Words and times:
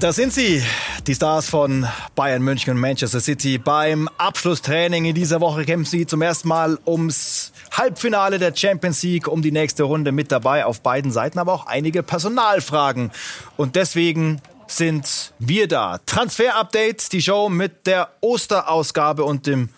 Da 0.00 0.14
sind 0.14 0.32
sie, 0.32 0.62
die 1.06 1.14
Stars 1.14 1.50
von 1.50 1.86
Bayern 2.14 2.40
München 2.40 2.72
und 2.72 2.80
Manchester 2.80 3.20
City. 3.20 3.58
Beim 3.58 4.08
Abschlusstraining 4.16 5.04
in 5.04 5.14
dieser 5.14 5.42
Woche 5.42 5.66
kämpfen 5.66 5.90
sie 5.90 6.06
zum 6.06 6.22
ersten 6.22 6.48
Mal 6.48 6.78
ums 6.86 7.52
Halbfinale 7.72 8.38
der 8.38 8.56
Champions 8.56 9.02
League, 9.02 9.28
um 9.28 9.42
die 9.42 9.52
nächste 9.52 9.82
Runde 9.82 10.10
mit 10.10 10.32
dabei. 10.32 10.64
Auf 10.64 10.80
beiden 10.80 11.10
Seiten 11.10 11.38
aber 11.38 11.52
auch 11.52 11.66
einige 11.66 12.02
Personalfragen. 12.02 13.10
Und 13.58 13.76
deswegen 13.76 14.40
sind 14.68 15.34
wir 15.38 15.68
da. 15.68 15.98
Transfer-Update, 16.06 17.12
die 17.12 17.20
Show 17.20 17.50
mit 17.50 17.86
der 17.86 18.08
Osterausgabe 18.22 19.22
und 19.22 19.46
dem 19.46 19.68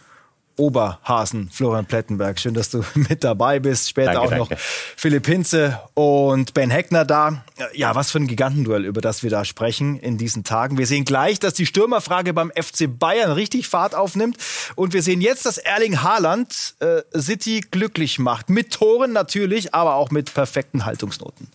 Oberhasen, 0.56 1.51
Florian 1.51 1.87
Plettenberg. 1.87 2.38
Schön, 2.38 2.55
dass 2.55 2.70
du 2.70 2.84
mit 2.95 3.24
dabei 3.24 3.59
bist. 3.59 3.88
Später 3.88 4.12
danke, 4.12 4.34
auch 4.34 4.38
noch 4.38 4.48
danke. 4.48 4.62
Philipp 4.97 5.27
Hinze 5.27 5.80
und 5.95 6.55
Ben 6.55 6.70
Heckner 6.70 7.05
da. 7.05 7.45
Ja, 7.75 7.95
was 7.95 8.11
für 8.11 8.19
ein 8.19 8.27
Gigantenduell, 8.27 8.84
über 8.84 9.01
das 9.01 9.23
wir 9.23 9.30
da 9.30 9.45
sprechen 9.45 9.98
in 9.98 10.19
diesen 10.19 10.45
Tagen. 10.45 10.78
Wir 10.78 10.86
sehen 10.86 11.05
gleich, 11.05 11.39
dass 11.39 11.55
die 11.55 11.67
Stürmerfrage 11.67 12.33
beim 12.33 12.50
FC 12.50 12.86
Bayern 12.89 13.33
richtig 13.33 13.69
Fahrt 13.69 13.95
aufnimmt. 13.95 14.36
Und 14.75 14.92
wir 14.92 15.03
sehen 15.03 15.20
jetzt, 15.20 15.47
dass 15.47 15.58
Erling 15.58 16.03
Haaland 16.03 16.75
äh, 16.80 17.03
City 17.19 17.61
glücklich 17.70 18.19
macht. 18.19 18.50
Mit 18.50 18.73
Toren 18.73 19.12
natürlich, 19.12 19.75
aber 19.75 19.95
auch 19.95 20.11
mit 20.11 20.34
perfekten 20.34 20.84
Haltungsnoten. 20.84 21.48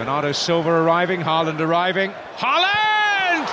Bernardo 0.00 0.32
Silva 0.32 0.70
arriving, 0.70 1.22
Haaland 1.26 1.60
arriving. 1.60 2.10
Haaland! 2.38 3.46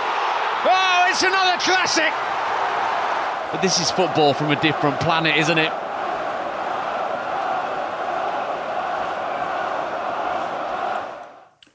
Oh, 0.64 1.10
it's 1.10 1.22
another 1.22 1.58
classic! 1.60 2.14
But 3.52 3.62
this 3.62 3.82
is 3.82 3.92
football 3.92 4.34
from 4.34 4.52
a 4.52 4.56
different 4.56 4.98
planet, 5.02 5.36
isn't 5.36 5.58
it? 5.58 5.74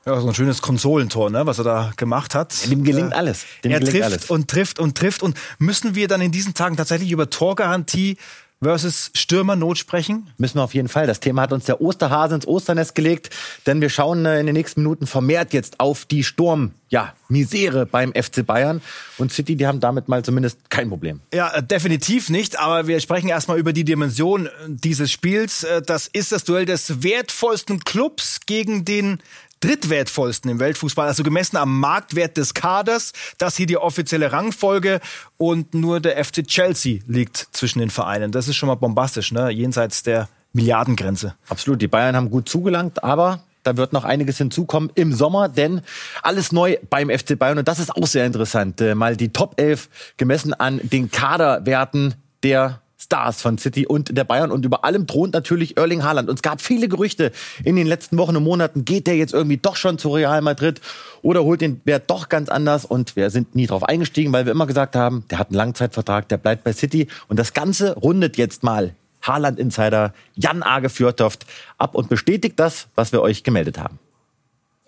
Ja, 0.06 0.18
so 0.18 0.26
ein 0.28 0.34
schönes 0.34 0.62
Konsolentor, 0.62 1.28
ne, 1.28 1.44
was 1.44 1.58
er 1.58 1.64
da 1.64 1.92
gemacht 1.98 2.34
hat. 2.34 2.70
Dem 2.70 2.82
gelingt 2.82 3.12
alles. 3.12 3.44
Dem 3.62 3.72
er 3.72 3.80
gelingt 3.80 3.92
trifft 3.92 4.04
alles. 4.06 4.30
und 4.30 4.48
trifft 4.48 4.78
und 4.78 4.96
trifft. 4.96 5.22
Und 5.22 5.36
müssen 5.58 5.94
wir 5.94 6.08
dann 6.08 6.22
in 6.22 6.32
diesen 6.32 6.54
Tagen 6.54 6.78
tatsächlich 6.78 7.12
über 7.12 7.28
Torgarantie 7.28 8.16
versus 8.62 9.10
Stürmernot 9.14 9.76
sprechen? 9.78 10.30
Müssen 10.38 10.58
wir 10.58 10.62
auf 10.62 10.74
jeden 10.74 10.88
Fall. 10.88 11.06
Das 11.06 11.20
Thema 11.20 11.42
hat 11.42 11.52
uns 11.52 11.64
der 11.64 11.80
Osterhase 11.80 12.36
ins 12.36 12.46
Osternest 12.46 12.94
gelegt, 12.94 13.30
denn 13.66 13.80
wir 13.80 13.90
schauen 13.90 14.24
äh, 14.24 14.40
in 14.40 14.46
den 14.46 14.54
nächsten 14.54 14.82
Minuten 14.82 15.06
vermehrt 15.06 15.52
jetzt 15.52 15.80
auf 15.80 16.04
die 16.04 16.24
Sturm, 16.24 16.72
ja, 16.88 17.14
Misere 17.32 17.86
beim 17.86 18.12
FC 18.12 18.46
Bayern 18.46 18.80
und 19.18 19.32
City, 19.32 19.56
die 19.56 19.66
haben 19.66 19.80
damit 19.80 20.08
mal 20.08 20.24
zumindest 20.24 20.70
kein 20.70 20.88
Problem. 20.88 21.20
Ja, 21.32 21.52
äh, 21.54 21.62
definitiv 21.62 22.30
nicht, 22.30 22.58
aber 22.58 22.86
wir 22.86 23.00
sprechen 23.00 23.28
erstmal 23.28 23.58
über 23.58 23.72
die 23.72 23.84
Dimension 23.84 24.46
äh, 24.46 24.50
dieses 24.68 25.10
Spiels. 25.10 25.66
Das 25.86 26.06
ist 26.06 26.32
das 26.32 26.44
Duell 26.44 26.66
des 26.66 27.02
wertvollsten 27.02 27.80
Clubs 27.80 28.40
gegen 28.46 28.84
den 28.84 29.18
drittwertvollsten 29.62 30.50
im 30.50 30.60
Weltfußball, 30.60 31.06
also 31.06 31.22
gemessen 31.22 31.56
am 31.56 31.80
Marktwert 31.80 32.36
des 32.36 32.52
Kaders. 32.52 33.12
Das 33.38 33.56
hier 33.56 33.66
die 33.66 33.78
offizielle 33.78 34.32
Rangfolge 34.32 35.00
und 35.38 35.74
nur 35.74 36.00
der 36.00 36.22
FC 36.22 36.46
Chelsea 36.46 37.00
liegt 37.06 37.48
zwischen 37.52 37.78
den 37.78 37.90
Vereinen. 37.90 38.32
Das 38.32 38.48
ist 38.48 38.56
schon 38.56 38.66
mal 38.66 38.74
bombastisch, 38.74 39.32
ne? 39.32 39.50
jenseits 39.50 40.02
der 40.02 40.28
Milliardengrenze. 40.52 41.34
Absolut, 41.48 41.80
die 41.80 41.88
Bayern 41.88 42.16
haben 42.16 42.30
gut 42.30 42.48
zugelangt, 42.48 43.02
aber 43.02 43.42
da 43.62 43.76
wird 43.76 43.92
noch 43.92 44.04
einiges 44.04 44.38
hinzukommen 44.38 44.90
im 44.94 45.12
Sommer, 45.12 45.48
denn 45.48 45.82
alles 46.22 46.52
neu 46.52 46.76
beim 46.90 47.10
FC 47.10 47.38
Bayern 47.38 47.58
und 47.58 47.68
das 47.68 47.78
ist 47.78 47.94
auch 47.94 48.06
sehr 48.06 48.26
interessant. 48.26 48.80
Äh, 48.80 48.94
mal 48.94 49.16
die 49.16 49.30
Top 49.30 49.60
11 49.60 49.88
gemessen 50.16 50.54
an 50.54 50.80
den 50.82 51.10
Kaderwerten 51.10 52.14
der 52.42 52.82
Stars 53.02 53.42
von 53.42 53.58
City 53.58 53.86
und 53.86 54.16
der 54.16 54.24
Bayern. 54.24 54.52
Und 54.52 54.64
über 54.64 54.84
allem 54.84 55.06
thront 55.06 55.34
natürlich 55.34 55.76
Erling 55.76 56.04
Haaland. 56.04 56.28
Und 56.28 56.36
es 56.36 56.42
gab 56.42 56.60
viele 56.60 56.88
Gerüchte 56.88 57.32
in 57.64 57.74
den 57.76 57.86
letzten 57.86 58.16
Wochen 58.16 58.36
und 58.36 58.44
Monaten. 58.44 58.84
Geht 58.84 59.06
der 59.06 59.16
jetzt 59.16 59.34
irgendwie 59.34 59.56
doch 59.56 59.76
schon 59.76 59.98
zu 59.98 60.10
Real 60.10 60.40
Madrid 60.40 60.80
oder 61.20 61.42
holt 61.42 61.60
den 61.60 61.80
Wert 61.84 62.04
doch 62.08 62.28
ganz 62.28 62.48
anders? 62.48 62.84
Und 62.84 63.16
wir 63.16 63.30
sind 63.30 63.54
nie 63.54 63.66
drauf 63.66 63.82
eingestiegen, 63.82 64.32
weil 64.32 64.46
wir 64.46 64.52
immer 64.52 64.66
gesagt 64.66 64.94
haben, 64.94 65.24
der 65.30 65.38
hat 65.38 65.48
einen 65.48 65.56
Langzeitvertrag, 65.56 66.28
der 66.28 66.36
bleibt 66.36 66.62
bei 66.64 66.72
City. 66.72 67.08
Und 67.28 67.38
das 67.38 67.54
Ganze 67.54 67.94
rundet 67.96 68.36
jetzt 68.36 68.62
mal 68.62 68.94
Haaland-Insider 69.22 70.12
Jan 70.34 70.62
Age 70.62 70.90
Fjörtoft 70.90 71.46
ab 71.78 71.94
und 71.94 72.08
bestätigt 72.08 72.58
das, 72.58 72.88
was 72.94 73.12
wir 73.12 73.22
euch 73.22 73.44
gemeldet 73.44 73.78
haben. 73.78 73.98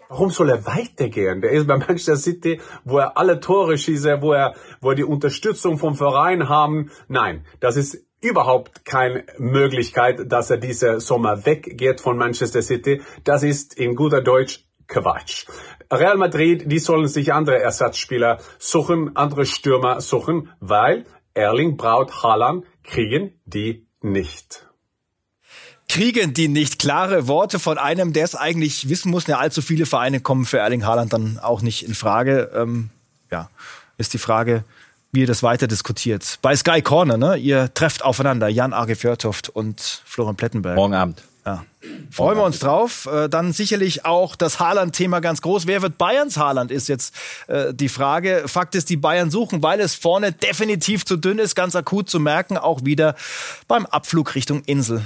Warum 0.09 0.31
soll 0.31 0.51
er 0.51 0.67
weitergehen? 0.67 1.41
Der 1.41 1.51
ist 1.51 1.67
bei 1.67 1.77
Manchester 1.77 2.17
City, 2.17 2.61
wo 2.85 2.99
er 2.99 3.17
alle 3.17 3.41
Tore 3.41 3.77
schießt, 3.77 4.21
wo 4.21 4.33
er, 4.33 4.55
wo 4.81 4.91
er 4.91 4.95
die 4.95 5.05
Unterstützung 5.05 5.79
vom 5.79 5.97
Verein 5.97 6.49
haben. 6.49 6.91
Nein, 7.09 7.45
das 7.61 7.77
ist 7.77 8.05
überhaupt 8.21 8.85
keine 8.85 9.25
Möglichkeit, 9.39 10.31
dass 10.31 10.51
er 10.51 10.59
dieser 10.59 11.01
Sommer 11.01 11.45
weggeht 11.47 12.01
von 12.01 12.17
Manchester 12.17 12.63
City. 12.63 13.03
Das 13.25 13.43
ist 13.43 13.75
in 13.75 13.97
guter 13.97 14.23
Deutsch 14.23 14.65
Quatsch. 14.87 15.47
Real 15.91 16.17
Madrid, 16.17 16.71
die 16.71 16.79
sollen 16.79 17.09
sich 17.09 17.33
andere 17.33 17.59
Ersatzspieler 17.59 18.39
suchen, 18.59 19.17
andere 19.17 19.47
Stürmer 19.47 20.01
suchen, 20.01 20.51
weil 20.61 21.05
Erling 21.35 21.77
Braut 21.77 22.23
Haaland 22.23 22.65
kriegen 22.83 23.41
die 23.45 23.84
nicht 24.05 24.65
kriegen 25.89 26.35
die 26.35 26.49
nicht 26.49 26.79
klare 26.79 27.29
Worte 27.29 27.59
von 27.59 27.79
einem, 27.79 28.13
der 28.13 28.25
es 28.25 28.35
eigentlich 28.35 28.89
wissen 28.89 29.11
muss. 29.11 29.27
Ja, 29.27 29.39
allzu 29.39 29.63
viele 29.63 29.87
Vereine 29.87 30.21
kommen 30.21 30.45
für 30.45 30.59
Erling 30.59 30.85
Haaland 30.85 31.13
dann 31.13 31.39
auch 31.39 31.63
nicht 31.63 31.87
in 31.87 31.95
Frage. 31.95 32.51
Ähm, 32.55 32.91
ja, 33.31 33.49
ist 33.97 34.13
die 34.13 34.19
Frage, 34.19 34.65
wie 35.13 35.21
ihr 35.21 35.27
das 35.27 35.43
weiter 35.43 35.67
diskutiert. 35.67 36.39
Bei 36.43 36.57
Sky 36.57 36.83
Corner, 36.83 37.17
ne? 37.17 37.37
Ihr 37.37 37.73
trefft 37.75 38.05
aufeinander, 38.05 38.49
Jan 38.49 38.73
Arge 38.73 38.97
Fjörtoft 38.97 39.51
und 39.51 39.81
Florian 40.05 40.37
Plettenberg. 40.37 40.77
Morgen 40.77 40.95
Abend. 40.95 41.23
Ja. 41.47 41.65
Freuen 42.11 42.39
wir 42.39 42.45
uns 42.45 42.59
drauf. 42.59 43.07
Äh, 43.07 43.29
dann 43.29 43.53
sicherlich 43.53 44.07
auch 44.07 44.35
das 44.35 44.61
Haaland-Thema 44.61 45.21
ganz 45.21 45.43
groß. 45.43 45.67
Wer 45.67 45.83
wird 45.83 45.99
Bayerns 45.99 46.39
Haaland, 46.39 46.71
ist 46.71 46.89
jetzt 46.89 47.15
äh, 47.49 47.75
die 47.75 47.91
Frage. 47.91 48.45
Fakt 48.47 48.75
ist, 48.75 48.89
die 48.89 48.97
Bayern 48.97 49.31
suchen, 49.31 49.63
weil 49.63 49.81
es 49.81 49.95
vorne 49.95 50.33
definitiv 50.33 51.05
zu 51.05 51.17
dünn 51.17 51.39
ist, 51.39 51.55
ganz 51.55 51.77
akut 51.77 52.09
zu 52.09 52.21
merken, 52.21 52.57
auch 52.57 52.85
wieder 52.85 53.15
beim 53.69 53.85
Abflug 53.85 54.35
Richtung 54.35 54.63
Insel. 54.65 55.03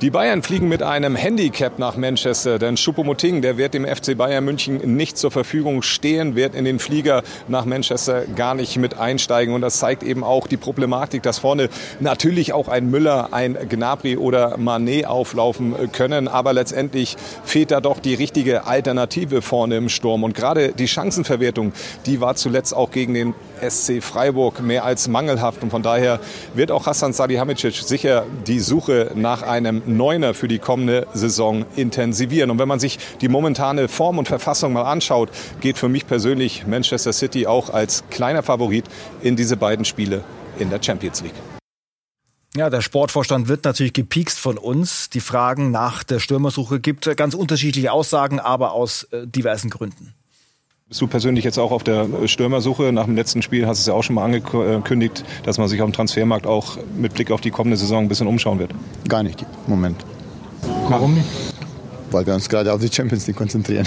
Die 0.00 0.10
Bayern 0.10 0.44
fliegen 0.44 0.68
mit 0.68 0.80
einem 0.80 1.16
Handicap 1.16 1.80
nach 1.80 1.96
Manchester, 1.96 2.60
denn 2.60 2.76
Choupo-Moting, 2.76 3.42
der 3.42 3.58
wird 3.58 3.74
dem 3.74 3.84
FC 3.84 4.16
Bayern 4.16 4.44
München 4.44 4.94
nicht 4.94 5.18
zur 5.18 5.32
Verfügung 5.32 5.82
stehen, 5.82 6.36
wird 6.36 6.54
in 6.54 6.64
den 6.64 6.78
Flieger 6.78 7.24
nach 7.48 7.64
Manchester 7.64 8.22
gar 8.36 8.54
nicht 8.54 8.76
mit 8.76 8.96
einsteigen. 8.96 9.56
Und 9.56 9.60
das 9.60 9.80
zeigt 9.80 10.04
eben 10.04 10.22
auch 10.22 10.46
die 10.46 10.56
Problematik, 10.56 11.24
dass 11.24 11.40
vorne 11.40 11.68
natürlich 11.98 12.52
auch 12.52 12.68
ein 12.68 12.92
Müller, 12.92 13.32
ein 13.32 13.58
Gnabry 13.68 14.16
oder 14.16 14.56
Manet 14.56 15.06
auflaufen 15.06 15.74
können. 15.90 16.28
Aber 16.28 16.52
letztendlich 16.52 17.16
fehlt 17.42 17.72
da 17.72 17.80
doch 17.80 17.98
die 17.98 18.14
richtige 18.14 18.66
Alternative 18.66 19.42
vorne 19.42 19.78
im 19.78 19.88
Sturm. 19.88 20.22
Und 20.22 20.32
gerade 20.32 20.74
die 20.74 20.86
Chancenverwertung, 20.86 21.72
die 22.06 22.20
war 22.20 22.36
zuletzt 22.36 22.72
auch 22.72 22.92
gegen 22.92 23.14
den 23.14 23.34
SC 23.68 24.00
Freiburg 24.00 24.60
mehr 24.60 24.84
als 24.84 25.08
mangelhaft. 25.08 25.64
Und 25.64 25.70
von 25.70 25.82
daher 25.82 26.20
wird 26.54 26.70
auch 26.70 26.86
Hassan 26.86 27.12
Salihamidzic 27.12 27.74
sicher 27.74 28.26
die 28.46 28.60
Suche 28.60 29.10
nach 29.16 29.42
einem 29.42 29.82
Neuner 29.88 30.34
für 30.34 30.48
die 30.48 30.58
kommende 30.58 31.06
Saison 31.14 31.64
intensivieren. 31.76 32.50
Und 32.50 32.58
wenn 32.58 32.68
man 32.68 32.78
sich 32.78 32.98
die 33.20 33.28
momentane 33.28 33.88
Form 33.88 34.18
und 34.18 34.28
Verfassung 34.28 34.72
mal 34.72 34.82
anschaut, 34.82 35.30
geht 35.60 35.78
für 35.78 35.88
mich 35.88 36.06
persönlich 36.06 36.66
Manchester 36.66 37.12
City 37.12 37.46
auch 37.46 37.70
als 37.70 38.04
kleiner 38.10 38.42
Favorit 38.42 38.84
in 39.22 39.36
diese 39.36 39.56
beiden 39.56 39.84
Spiele 39.84 40.22
in 40.58 40.70
der 40.70 40.82
Champions 40.82 41.22
League. 41.22 41.34
Ja, 42.56 42.70
der 42.70 42.80
Sportvorstand 42.80 43.48
wird 43.48 43.64
natürlich 43.64 43.92
gepiekst 43.92 44.38
von 44.38 44.58
uns. 44.58 45.10
Die 45.10 45.20
Fragen 45.20 45.70
nach 45.70 46.02
der 46.02 46.18
Stürmersuche 46.18 46.80
gibt 46.80 47.16
ganz 47.16 47.34
unterschiedliche 47.34 47.92
Aussagen, 47.92 48.40
aber 48.40 48.72
aus 48.72 49.04
äh, 49.04 49.26
diversen 49.26 49.70
Gründen. 49.70 50.14
Bist 50.88 51.02
du 51.02 51.06
persönlich 51.06 51.44
jetzt 51.44 51.58
auch 51.58 51.70
auf 51.70 51.84
der 51.84 52.26
Stürmersuche? 52.26 52.94
Nach 52.94 53.04
dem 53.04 53.14
letzten 53.14 53.42
Spiel 53.42 53.66
hast 53.66 53.78
du 53.78 53.82
es 53.82 53.86
ja 53.88 53.92
auch 53.92 54.02
schon 54.02 54.14
mal 54.14 54.24
angekündigt, 54.24 55.22
dass 55.44 55.58
man 55.58 55.68
sich 55.68 55.82
auf 55.82 55.90
dem 55.90 55.92
Transfermarkt 55.92 56.46
auch 56.46 56.78
mit 56.96 57.12
Blick 57.12 57.30
auf 57.30 57.42
die 57.42 57.50
kommende 57.50 57.76
Saison 57.76 58.04
ein 58.04 58.08
bisschen 58.08 58.26
umschauen 58.26 58.58
wird. 58.58 58.70
Gar 59.06 59.22
nicht 59.22 59.42
im 59.42 59.70
Moment. 59.70 60.02
Warum 60.88 61.12
nicht? 61.12 61.26
Weil 62.10 62.24
wir 62.24 62.32
uns 62.32 62.48
gerade 62.48 62.72
auf 62.72 62.80
die 62.80 62.90
Champions 62.90 63.26
League 63.26 63.36
konzentrieren. 63.36 63.86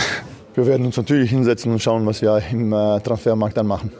Wir 0.53 0.68
werden 0.68 0.86
uns 0.86 0.95
natürlich 0.95 1.31
hinsetzen 1.31 1.71
und 1.71 1.81
schauen, 1.81 2.06
was 2.06 2.21
wir 2.21 2.39
im 2.51 2.71
äh, 2.71 3.00
Transfermarkt 3.00 3.57
dann 3.57 3.65
machen. 3.65 3.94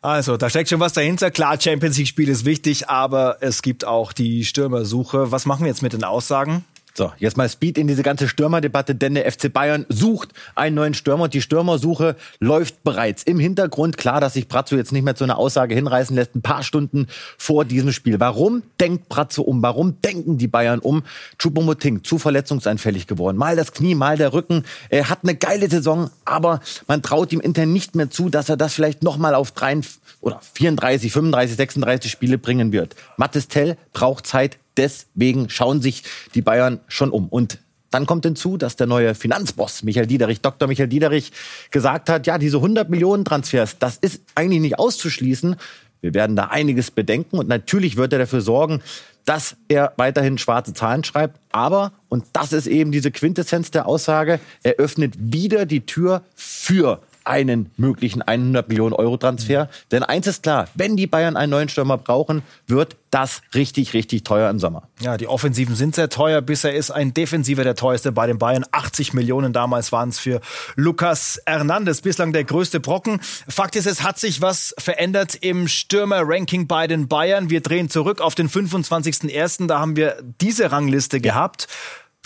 Also, 0.00 0.36
da 0.36 0.50
steckt 0.50 0.70
schon 0.70 0.80
was 0.80 0.92
dahinter. 0.92 1.30
Klar, 1.30 1.60
Champions 1.60 1.98
League-Spiel 1.98 2.28
ist 2.30 2.46
wichtig, 2.46 2.88
aber 2.88 3.36
es 3.42 3.62
gibt 3.62 3.84
auch 3.84 4.12
die 4.12 4.44
Stürmersuche. 4.44 5.30
Was 5.30 5.46
machen 5.46 5.60
wir 5.60 5.68
jetzt 5.68 5.82
mit 5.82 5.92
den 5.92 6.02
Aussagen? 6.02 6.64
So, 6.98 7.12
jetzt 7.18 7.36
mal 7.36 7.48
Speed 7.48 7.78
in 7.78 7.86
diese 7.86 8.02
ganze 8.02 8.26
Stürmerdebatte, 8.26 8.92
denn 8.92 9.14
der 9.14 9.30
FC 9.30 9.52
Bayern 9.52 9.86
sucht 9.88 10.32
einen 10.56 10.74
neuen 10.74 10.94
Stürmer. 10.94 11.28
Die 11.28 11.40
Stürmersuche 11.40 12.16
läuft 12.40 12.82
bereits 12.82 13.22
im 13.22 13.38
Hintergrund. 13.38 13.96
Klar, 13.96 14.20
dass 14.20 14.32
sich 14.32 14.48
Brazzo 14.48 14.74
jetzt 14.74 14.90
nicht 14.90 15.04
mehr 15.04 15.14
zu 15.14 15.22
einer 15.22 15.38
Aussage 15.38 15.76
hinreißen 15.76 16.16
lässt, 16.16 16.34
ein 16.34 16.42
paar 16.42 16.64
Stunden 16.64 17.06
vor 17.36 17.64
diesem 17.64 17.92
Spiel. 17.92 18.18
Warum 18.18 18.64
denkt 18.80 19.08
Brazzo 19.08 19.42
um? 19.42 19.62
Warum 19.62 20.00
denken 20.00 20.38
die 20.38 20.48
Bayern 20.48 20.80
um? 20.80 21.04
Choupo-Moting, 21.40 22.02
zu 22.02 22.18
verletzungsanfällig 22.18 23.06
geworden. 23.06 23.36
Mal 23.36 23.54
das 23.54 23.72
Knie, 23.72 23.94
mal 23.94 24.16
der 24.16 24.32
Rücken. 24.32 24.64
Er 24.88 25.08
hat 25.08 25.20
eine 25.22 25.36
geile 25.36 25.70
Saison, 25.70 26.10
aber 26.24 26.58
man 26.88 27.00
traut 27.00 27.32
ihm 27.32 27.38
intern 27.38 27.72
nicht 27.72 27.94
mehr 27.94 28.10
zu, 28.10 28.28
dass 28.28 28.48
er 28.48 28.56
das 28.56 28.74
vielleicht 28.74 29.04
nochmal 29.04 29.36
auf 29.36 29.52
drei 29.52 29.78
oder 30.20 30.40
34, 30.54 31.12
35, 31.12 31.56
36 31.56 32.10
Spiele 32.10 32.38
bringen 32.38 32.72
wird. 32.72 32.96
Mattes 33.16 33.46
Tell 33.46 33.76
braucht 33.92 34.26
Zeit, 34.26 34.58
deswegen 34.78 35.50
schauen 35.50 35.82
sich 35.82 36.04
die 36.34 36.42
Bayern 36.42 36.80
schon 36.88 37.10
um. 37.10 37.28
Und 37.28 37.58
dann 37.90 38.06
kommt 38.06 38.24
hinzu, 38.24 38.56
dass 38.56 38.76
der 38.76 38.86
neue 38.86 39.14
Finanzboss 39.14 39.82
Michael 39.82 40.06
Diederich, 40.06 40.40
Dr. 40.40 40.68
Michael 40.68 40.88
Diederich, 40.88 41.32
gesagt 41.70 42.08
hat, 42.08 42.26
ja, 42.26 42.38
diese 42.38 42.58
100 42.58 42.90
Millionen 42.90 43.24
Transfers, 43.24 43.78
das 43.78 43.96
ist 43.96 44.22
eigentlich 44.34 44.60
nicht 44.60 44.78
auszuschließen. 44.78 45.56
Wir 46.00 46.14
werden 46.14 46.36
da 46.36 46.44
einiges 46.44 46.90
bedenken 46.90 47.38
und 47.38 47.48
natürlich 47.48 47.96
wird 47.96 48.12
er 48.12 48.20
dafür 48.20 48.40
sorgen, 48.40 48.82
dass 49.24 49.56
er 49.68 49.92
weiterhin 49.96 50.38
schwarze 50.38 50.72
Zahlen 50.72 51.02
schreibt. 51.04 51.40
Aber, 51.50 51.92
und 52.08 52.24
das 52.32 52.52
ist 52.52 52.66
eben 52.66 52.92
diese 52.92 53.10
Quintessenz 53.10 53.70
der 53.70 53.86
Aussage, 53.86 54.38
er 54.62 54.74
öffnet 54.74 55.14
wieder 55.18 55.66
die 55.66 55.84
Tür 55.84 56.22
für 56.34 57.00
einen 57.28 57.70
möglichen 57.76 58.22
100 58.22 58.68
Millionen 58.68 58.94
Euro 58.94 59.16
Transfer. 59.16 59.68
Denn 59.90 60.02
eins 60.02 60.26
ist 60.26 60.42
klar, 60.42 60.68
wenn 60.74 60.96
die 60.96 61.06
Bayern 61.06 61.36
einen 61.36 61.50
neuen 61.50 61.68
Stürmer 61.68 61.98
brauchen, 61.98 62.42
wird 62.66 62.96
das 63.10 63.40
richtig, 63.54 63.94
richtig 63.94 64.24
teuer 64.24 64.50
im 64.50 64.58
Sommer. 64.58 64.88
Ja, 65.00 65.16
die 65.16 65.28
Offensiven 65.28 65.74
sind 65.74 65.94
sehr 65.94 66.10
teuer. 66.10 66.40
Bisher 66.42 66.74
ist 66.74 66.90
ein 66.90 67.14
Defensiver 67.14 67.64
der 67.64 67.74
teuerste 67.74 68.12
bei 68.12 68.26
den 68.26 68.38
Bayern. 68.38 68.64
80 68.70 69.14
Millionen 69.14 69.52
damals 69.52 69.92
waren 69.92 70.10
es 70.10 70.18
für 70.18 70.40
Lucas 70.76 71.40
Hernandez. 71.46 72.02
Bislang 72.02 72.32
der 72.32 72.44
größte 72.44 72.80
Brocken. 72.80 73.20
Fakt 73.48 73.76
ist, 73.76 73.86
es 73.86 74.02
hat 74.02 74.18
sich 74.18 74.42
was 74.42 74.74
verändert 74.78 75.36
im 75.40 75.68
Stürmer-Ranking 75.68 76.66
bei 76.66 76.86
den 76.86 77.08
Bayern. 77.08 77.50
Wir 77.50 77.60
drehen 77.60 77.88
zurück 77.88 78.20
auf 78.20 78.34
den 78.34 78.48
25.01. 78.48 79.66
Da 79.66 79.78
haben 79.78 79.96
wir 79.96 80.16
diese 80.40 80.70
Rangliste 80.70 81.20
gehabt. 81.20 81.68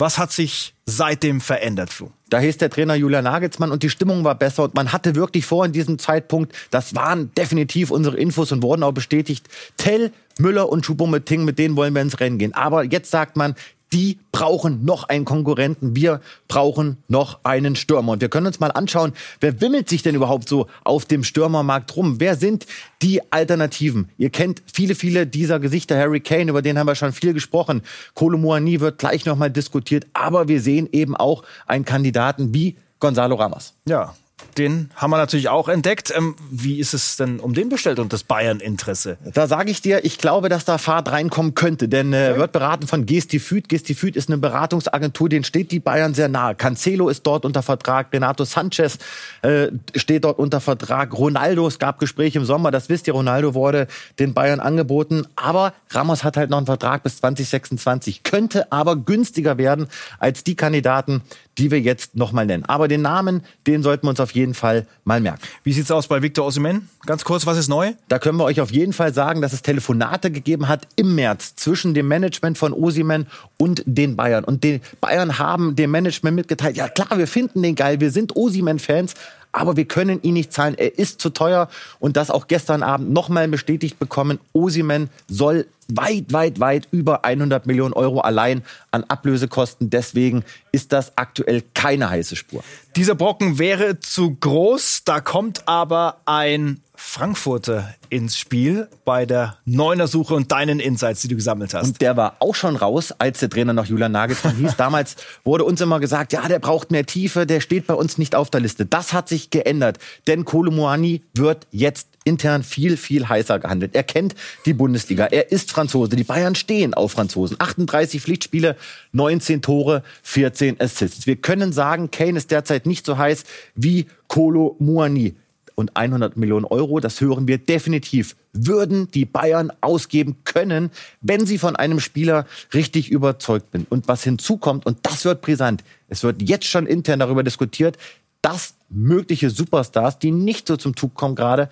Was 0.03 0.17
hat 0.17 0.33
sich 0.33 0.73
seitdem 0.85 1.39
verändert, 1.39 1.89
Flo? 1.89 2.11
Da 2.27 2.39
hieß 2.39 2.57
der 2.57 2.69
Trainer 2.69 2.93
Julian 2.93 3.23
Nagelsmann 3.23 3.71
und 3.71 3.83
die 3.83 3.89
Stimmung 3.89 4.25
war 4.25 4.35
besser 4.35 4.63
und 4.63 4.73
man 4.73 4.91
hatte 4.91 5.15
wirklich 5.15 5.45
vor 5.45 5.63
in 5.63 5.71
diesem 5.71 5.97
Zeitpunkt, 5.97 6.53
das 6.71 6.93
waren 6.93 7.33
definitiv 7.35 7.89
unsere 7.89 8.17
Infos 8.17 8.51
und 8.51 8.63
wurden 8.63 8.83
auch 8.83 8.91
bestätigt, 8.91 9.47
Tell, 9.77 10.11
Müller 10.37 10.67
und 10.67 10.85
Choupo-Moting, 10.85 11.45
mit 11.45 11.57
denen 11.57 11.77
wollen 11.77 11.93
wir 11.93 12.01
ins 12.01 12.19
Rennen 12.19 12.37
gehen. 12.37 12.53
Aber 12.53 12.83
jetzt 12.83 13.11
sagt 13.11 13.37
man, 13.37 13.55
die 13.93 14.17
brauchen 14.31 14.83
noch 14.83 15.03
einen 15.03 15.23
Konkurrenten. 15.23 15.95
Wir 15.95 16.19
brauchen 16.47 16.97
noch 17.07 17.39
einen 17.43 17.75
Stürmer. 17.75 18.13
Und 18.13 18.21
wir 18.21 18.29
können 18.29 18.47
uns 18.47 18.59
mal 18.59 18.71
anschauen, 18.71 19.13
wer 19.39 19.61
wimmelt 19.61 19.87
sich 19.87 20.01
denn 20.01 20.15
überhaupt 20.15 20.49
so 20.49 20.67
auf 20.83 21.05
dem 21.05 21.23
Stürmermarkt 21.23 21.95
rum? 21.95 22.19
Wer 22.19 22.35
sind 22.35 22.65
die 23.01 23.21
Alternativen? 23.31 24.09
Ihr 24.17 24.31
kennt 24.31 24.63
viele, 24.71 24.95
viele 24.95 25.27
dieser 25.27 25.59
Gesichter. 25.59 25.97
Harry 25.97 26.19
Kane, 26.19 26.49
über 26.49 26.61
den 26.61 26.79
haben 26.79 26.87
wir 26.87 26.95
schon 26.95 27.13
viel 27.13 27.33
gesprochen. 27.33 27.83
Kolo 28.15 28.37
Muani 28.37 28.79
wird 28.79 28.97
gleich 28.97 29.25
nochmal 29.25 29.51
diskutiert. 29.51 30.07
Aber 30.13 30.47
wir 30.47 30.59
sehen 30.59 30.89
eben 30.91 31.15
auch 31.15 31.43
einen 31.67 31.85
Kandidaten 31.85 32.53
wie 32.53 32.75
Gonzalo 32.99 33.35
Ramos. 33.35 33.73
Ja, 33.85 34.15
den 34.57 34.91
haben 34.95 35.11
wir 35.11 35.17
natürlich 35.17 35.49
auch 35.49 35.67
entdeckt. 35.67 36.13
Ähm, 36.15 36.35
wie 36.51 36.79
ist 36.79 36.93
es 36.93 37.15
denn 37.15 37.39
um 37.39 37.53
den 37.53 37.69
bestellt 37.69 37.99
und 37.99 38.13
das 38.13 38.23
Bayern-Interesse? 38.23 39.17
Da 39.33 39.47
sage 39.47 39.71
ich 39.71 39.81
dir, 39.81 40.05
ich 40.05 40.17
glaube, 40.17 40.49
dass 40.49 40.65
da 40.65 40.77
Fahrt 40.77 41.11
reinkommen 41.11 41.55
könnte, 41.55 41.87
denn 41.87 42.13
äh, 42.13 42.37
wird 42.37 42.51
beraten 42.51 42.87
von 42.87 43.05
Gestifüt. 43.05 43.69
Gestifüt 43.69 44.15
ist 44.15 44.29
eine 44.29 44.37
Beratungsagentur, 44.37 45.29
denen 45.29 45.43
steht 45.43 45.71
die 45.71 45.79
Bayern 45.79 46.13
sehr 46.13 46.27
nahe. 46.27 46.55
Cancelo 46.55 47.09
ist 47.09 47.25
dort 47.25 47.45
unter 47.45 47.63
Vertrag, 47.63 48.13
Renato 48.13 48.43
Sanchez 48.45 48.97
äh, 49.41 49.67
steht 49.95 50.23
dort 50.23 50.39
unter 50.39 50.61
Vertrag, 50.61 51.17
Ronaldo, 51.17 51.67
es 51.67 51.79
gab 51.79 51.99
Gespräche 51.99 52.39
im 52.39 52.45
Sommer, 52.45 52.71
das 52.71 52.89
wisst 52.89 53.07
ihr, 53.07 53.13
Ronaldo 53.13 53.53
wurde 53.53 53.87
den 54.19 54.33
Bayern 54.33 54.59
angeboten, 54.59 55.25
aber 55.35 55.73
Ramos 55.89 56.23
hat 56.23 56.37
halt 56.37 56.49
noch 56.49 56.57
einen 56.57 56.65
Vertrag 56.65 57.03
bis 57.03 57.17
2026, 57.17 58.23
könnte 58.23 58.71
aber 58.71 58.95
günstiger 58.95 59.57
werden 59.57 59.87
als 60.19 60.43
die 60.43 60.55
Kandidaten, 60.55 61.21
die 61.57 61.71
wir 61.71 61.79
jetzt 61.79 62.15
nochmal 62.15 62.45
nennen. 62.45 62.65
Aber 62.65 62.87
den 62.87 63.01
Namen, 63.01 63.41
den 63.67 63.83
sollten 63.83 64.05
wir 64.05 64.09
uns 64.09 64.19
auf 64.19 64.31
jeden 64.31 64.53
Fall 64.53 64.87
mal 65.03 65.19
merken. 65.19 65.41
Wie 65.63 65.73
sieht's 65.73 65.91
aus 65.91 66.07
bei 66.07 66.21
Victor 66.21 66.45
Osimhen? 66.45 66.89
Ganz 67.05 67.23
kurz, 67.23 67.45
was 67.45 67.57
ist 67.57 67.67
neu? 67.67 67.93
Da 68.07 68.19
können 68.19 68.37
wir 68.37 68.45
euch 68.45 68.61
auf 68.61 68.71
jeden 68.71 68.93
Fall 68.93 69.13
sagen, 69.13 69.41
dass 69.41 69.53
es 69.53 69.61
Telefonate 69.61 70.31
gegeben 70.31 70.67
hat 70.67 70.87
im 70.95 71.15
März 71.15 71.55
zwischen 71.55 71.93
dem 71.93 72.07
Management 72.07 72.57
von 72.57 72.73
Osimhen 72.73 73.27
und 73.57 73.83
den 73.85 74.15
Bayern. 74.15 74.43
Und 74.43 74.63
die 74.63 74.81
Bayern 75.01 75.37
haben 75.39 75.75
dem 75.75 75.91
Management 75.91 76.35
mitgeteilt, 76.35 76.77
ja 76.77 76.87
klar, 76.87 77.17
wir 77.17 77.27
finden 77.27 77.61
den 77.61 77.75
geil, 77.75 77.99
wir 77.99 78.11
sind 78.11 78.35
Osimhen-Fans, 78.35 79.13
aber 79.53 79.77
wir 79.77 79.85
können 79.85 80.21
ihn 80.23 80.33
nicht 80.33 80.51
zahlen. 80.51 80.75
Er 80.77 80.97
ist 80.99 81.21
zu 81.21 81.29
teuer 81.29 81.69
und 81.99 82.17
das 82.17 82.29
auch 82.29 82.47
gestern 82.47 82.83
Abend 82.83 83.13
nochmal 83.13 83.47
bestätigt 83.47 83.99
bekommen. 83.99 84.39
Osimen 84.51 85.09
soll 85.29 85.67
weit, 85.87 86.33
weit, 86.33 86.59
weit 86.59 86.87
über 86.91 87.23
100 87.23 87.65
Millionen 87.67 87.93
Euro 87.93 88.19
allein 88.19 88.63
an 88.91 89.03
Ablösekosten. 89.03 89.89
Deswegen 89.89 90.43
ist 90.71 90.91
das 90.91 91.17
aktuell 91.17 91.63
keine 91.73 92.09
heiße 92.09 92.35
Spur. 92.35 92.63
Dieser 92.95 93.15
Brocken 93.15 93.59
wäre 93.59 93.99
zu 93.99 94.35
groß. 94.35 95.03
Da 95.05 95.21
kommt 95.21 95.67
aber 95.67 96.17
ein 96.25 96.81
Frankfurter 96.95 97.93
ins 98.09 98.37
Spiel 98.37 98.87
bei 99.03 99.25
der 99.25 99.57
Neuner-Suche 99.65 100.35
und 100.35 100.51
deinen 100.51 100.79
Insights, 100.79 101.21
die 101.21 101.27
du 101.27 101.35
gesammelt 101.35 101.73
hast. 101.73 101.87
Und 101.87 102.01
der 102.01 102.15
war 102.17 102.35
auch 102.39 102.53
schon 102.53 102.75
raus, 102.75 103.11
als 103.17 103.39
der 103.39 103.49
Trainer 103.49 103.73
noch 103.73 103.85
Julian 103.85 104.11
Nagelsmann 104.11 104.55
hieß. 104.55 104.75
Damals 104.77 105.15
wurde 105.43 105.63
uns 105.63 105.81
immer 105.81 105.99
gesagt, 105.99 106.33
ja, 106.33 106.47
der 106.47 106.59
braucht 106.59 106.91
mehr 106.91 107.05
Tiefe, 107.05 107.47
der 107.47 107.61
steht 107.61 107.87
bei 107.87 107.95
uns 107.95 108.19
nicht 108.19 108.35
auf 108.35 108.51
der 108.51 108.61
Liste. 108.61 108.85
Das 108.85 109.11
hat 109.11 109.27
sich 109.27 109.49
geändert, 109.49 109.97
denn 110.27 110.45
Kolomoani 110.45 111.23
wird 111.33 111.65
jetzt 111.71 112.09
intern 112.25 112.63
viel, 112.63 112.95
viel 112.95 113.27
heißer 113.27 113.59
gehandelt. 113.59 113.95
Er 113.95 114.03
kennt 114.03 114.35
die 114.65 114.73
Bundesliga, 114.73 115.25
er 115.25 115.51
ist 115.51 115.71
Franzose, 115.71 116.15
die 116.15 116.23
Bayern 116.23 116.55
stehen 116.55 116.93
auf 116.93 117.13
Franzosen. 117.13 117.57
38 117.59 118.21
Pflichtspiele, 118.21 118.75
19 119.11 119.61
Tore, 119.61 120.03
14 120.21 120.79
Assists. 120.79 121.27
Wir 121.27 121.37
können 121.37 121.73
sagen, 121.73 122.11
Kane 122.11 122.37
ist 122.37 122.51
derzeit 122.51 122.85
nicht 122.85 123.05
so 123.05 123.17
heiß 123.17 123.43
wie 123.75 124.05
Kolo 124.27 124.75
Muani 124.79 125.35
und 125.75 125.95
100 125.95 126.37
Millionen 126.37 126.65
Euro, 126.65 126.99
das 126.99 127.21
hören 127.21 127.47
wir 127.47 127.57
definitiv, 127.57 128.35
würden 128.53 129.09
die 129.11 129.25
Bayern 129.25 129.71
ausgeben 129.81 130.37
können, 130.43 130.91
wenn 131.21 131.45
sie 131.45 131.57
von 131.57 131.75
einem 131.75 131.99
Spieler 131.99 132.45
richtig 132.73 133.09
überzeugt 133.09 133.71
sind. 133.71 133.91
Und 133.91 134.07
was 134.07 134.23
hinzukommt, 134.23 134.85
und 134.85 134.99
das 135.03 135.25
wird 135.25 135.41
brisant, 135.41 135.83
es 136.07 136.23
wird 136.23 136.41
jetzt 136.41 136.65
schon 136.65 136.85
intern 136.85 137.19
darüber 137.19 137.43
diskutiert, 137.43 137.97
dass 138.41 138.75
mögliche 138.89 139.49
Superstars, 139.49 140.19
die 140.19 140.31
nicht 140.31 140.67
so 140.67 140.77
zum 140.77 140.95
Zug 140.95 141.15
kommen 141.15 141.35
gerade, 141.35 141.69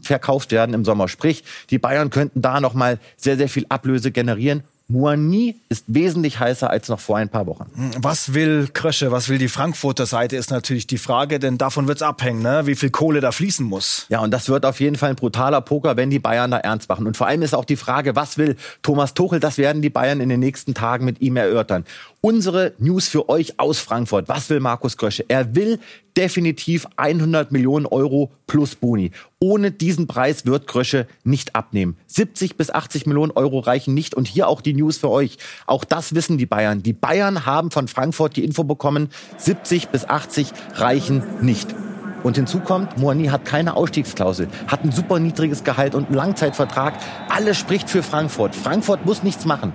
verkauft 0.00 0.50
werden 0.50 0.74
im 0.74 0.84
Sommer. 0.84 1.08
Sprich, 1.08 1.44
die 1.70 1.78
Bayern 1.78 2.10
könnten 2.10 2.42
da 2.42 2.60
noch 2.60 2.74
mal 2.74 2.98
sehr, 3.16 3.36
sehr 3.36 3.48
viel 3.48 3.66
Ablöse 3.68 4.10
generieren 4.10 4.64
Moani 4.88 5.56
ist 5.68 5.84
wesentlich 5.88 6.38
heißer 6.38 6.70
als 6.70 6.88
noch 6.88 7.00
vor 7.00 7.16
ein 7.16 7.28
paar 7.28 7.46
Wochen. 7.46 7.66
Was 7.98 8.34
will 8.34 8.68
Krösche, 8.72 9.10
was 9.10 9.28
will 9.28 9.38
die 9.38 9.48
Frankfurter 9.48 10.06
Seite, 10.06 10.36
ist 10.36 10.52
natürlich 10.52 10.86
die 10.86 10.98
Frage, 10.98 11.40
denn 11.40 11.58
davon 11.58 11.88
wird 11.88 11.98
es 11.98 12.02
abhängen, 12.02 12.40
ne? 12.40 12.66
wie 12.66 12.76
viel 12.76 12.90
Kohle 12.90 13.20
da 13.20 13.32
fließen 13.32 13.66
muss. 13.66 14.06
Ja, 14.10 14.20
und 14.20 14.30
das 14.30 14.48
wird 14.48 14.64
auf 14.64 14.78
jeden 14.78 14.94
Fall 14.94 15.10
ein 15.10 15.16
brutaler 15.16 15.60
Poker, 15.60 15.96
wenn 15.96 16.10
die 16.10 16.20
Bayern 16.20 16.52
da 16.52 16.58
ernst 16.58 16.88
machen. 16.88 17.06
Und 17.08 17.16
vor 17.16 17.26
allem 17.26 17.42
ist 17.42 17.54
auch 17.54 17.64
die 17.64 17.76
Frage, 17.76 18.14
was 18.14 18.38
will 18.38 18.56
Thomas 18.82 19.14
Tuchel, 19.14 19.40
das 19.40 19.58
werden 19.58 19.82
die 19.82 19.90
Bayern 19.90 20.20
in 20.20 20.28
den 20.28 20.40
nächsten 20.40 20.72
Tagen 20.72 21.04
mit 21.04 21.20
ihm 21.20 21.36
erörtern. 21.36 21.84
Unsere 22.20 22.72
News 22.78 23.08
für 23.08 23.28
euch 23.28 23.58
aus 23.58 23.80
Frankfurt. 23.80 24.28
Was 24.28 24.50
will 24.50 24.60
Markus 24.60 24.96
Krösche? 24.96 25.24
Er 25.28 25.54
will 25.56 25.80
definitiv 26.16 26.86
100 26.96 27.52
Millionen 27.52 27.86
Euro 27.86 28.30
plus 28.46 28.74
Boni. 28.74 29.10
Ohne 29.38 29.70
diesen 29.70 30.06
Preis 30.06 30.46
wird 30.46 30.66
Krösche 30.66 31.06
nicht 31.22 31.54
abnehmen. 31.54 31.98
70 32.06 32.56
bis 32.56 32.70
80 32.70 33.06
Millionen 33.06 33.32
Euro 33.32 33.58
reichen 33.58 33.92
nicht. 33.92 34.14
Und 34.14 34.26
hier 34.26 34.48
auch 34.48 34.62
die 34.62 34.72
News 34.72 34.96
für 34.96 35.10
euch. 35.10 35.36
Auch 35.66 35.84
das 35.84 36.14
wissen 36.14 36.38
die 36.38 36.46
Bayern. 36.46 36.82
Die 36.82 36.94
Bayern 36.94 37.44
haben 37.44 37.70
von 37.70 37.86
Frankfurt 37.86 38.36
die 38.36 38.44
Info 38.44 38.64
bekommen, 38.64 39.10
70 39.36 39.88
bis 39.88 40.06
80 40.06 40.52
reichen 40.74 41.22
nicht. 41.42 41.74
Und 42.22 42.36
hinzu 42.36 42.60
kommt, 42.60 42.98
Moani 42.98 43.26
hat 43.26 43.44
keine 43.44 43.76
Ausstiegsklausel, 43.76 44.48
hat 44.68 44.82
ein 44.84 44.90
super 44.90 45.18
niedriges 45.20 45.64
Gehalt 45.64 45.94
und 45.94 46.06
einen 46.06 46.16
Langzeitvertrag. 46.16 46.94
Alles 47.28 47.58
spricht 47.58 47.90
für 47.90 48.02
Frankfurt. 48.02 48.54
Frankfurt 48.54 49.04
muss 49.04 49.22
nichts 49.22 49.44
machen. 49.44 49.74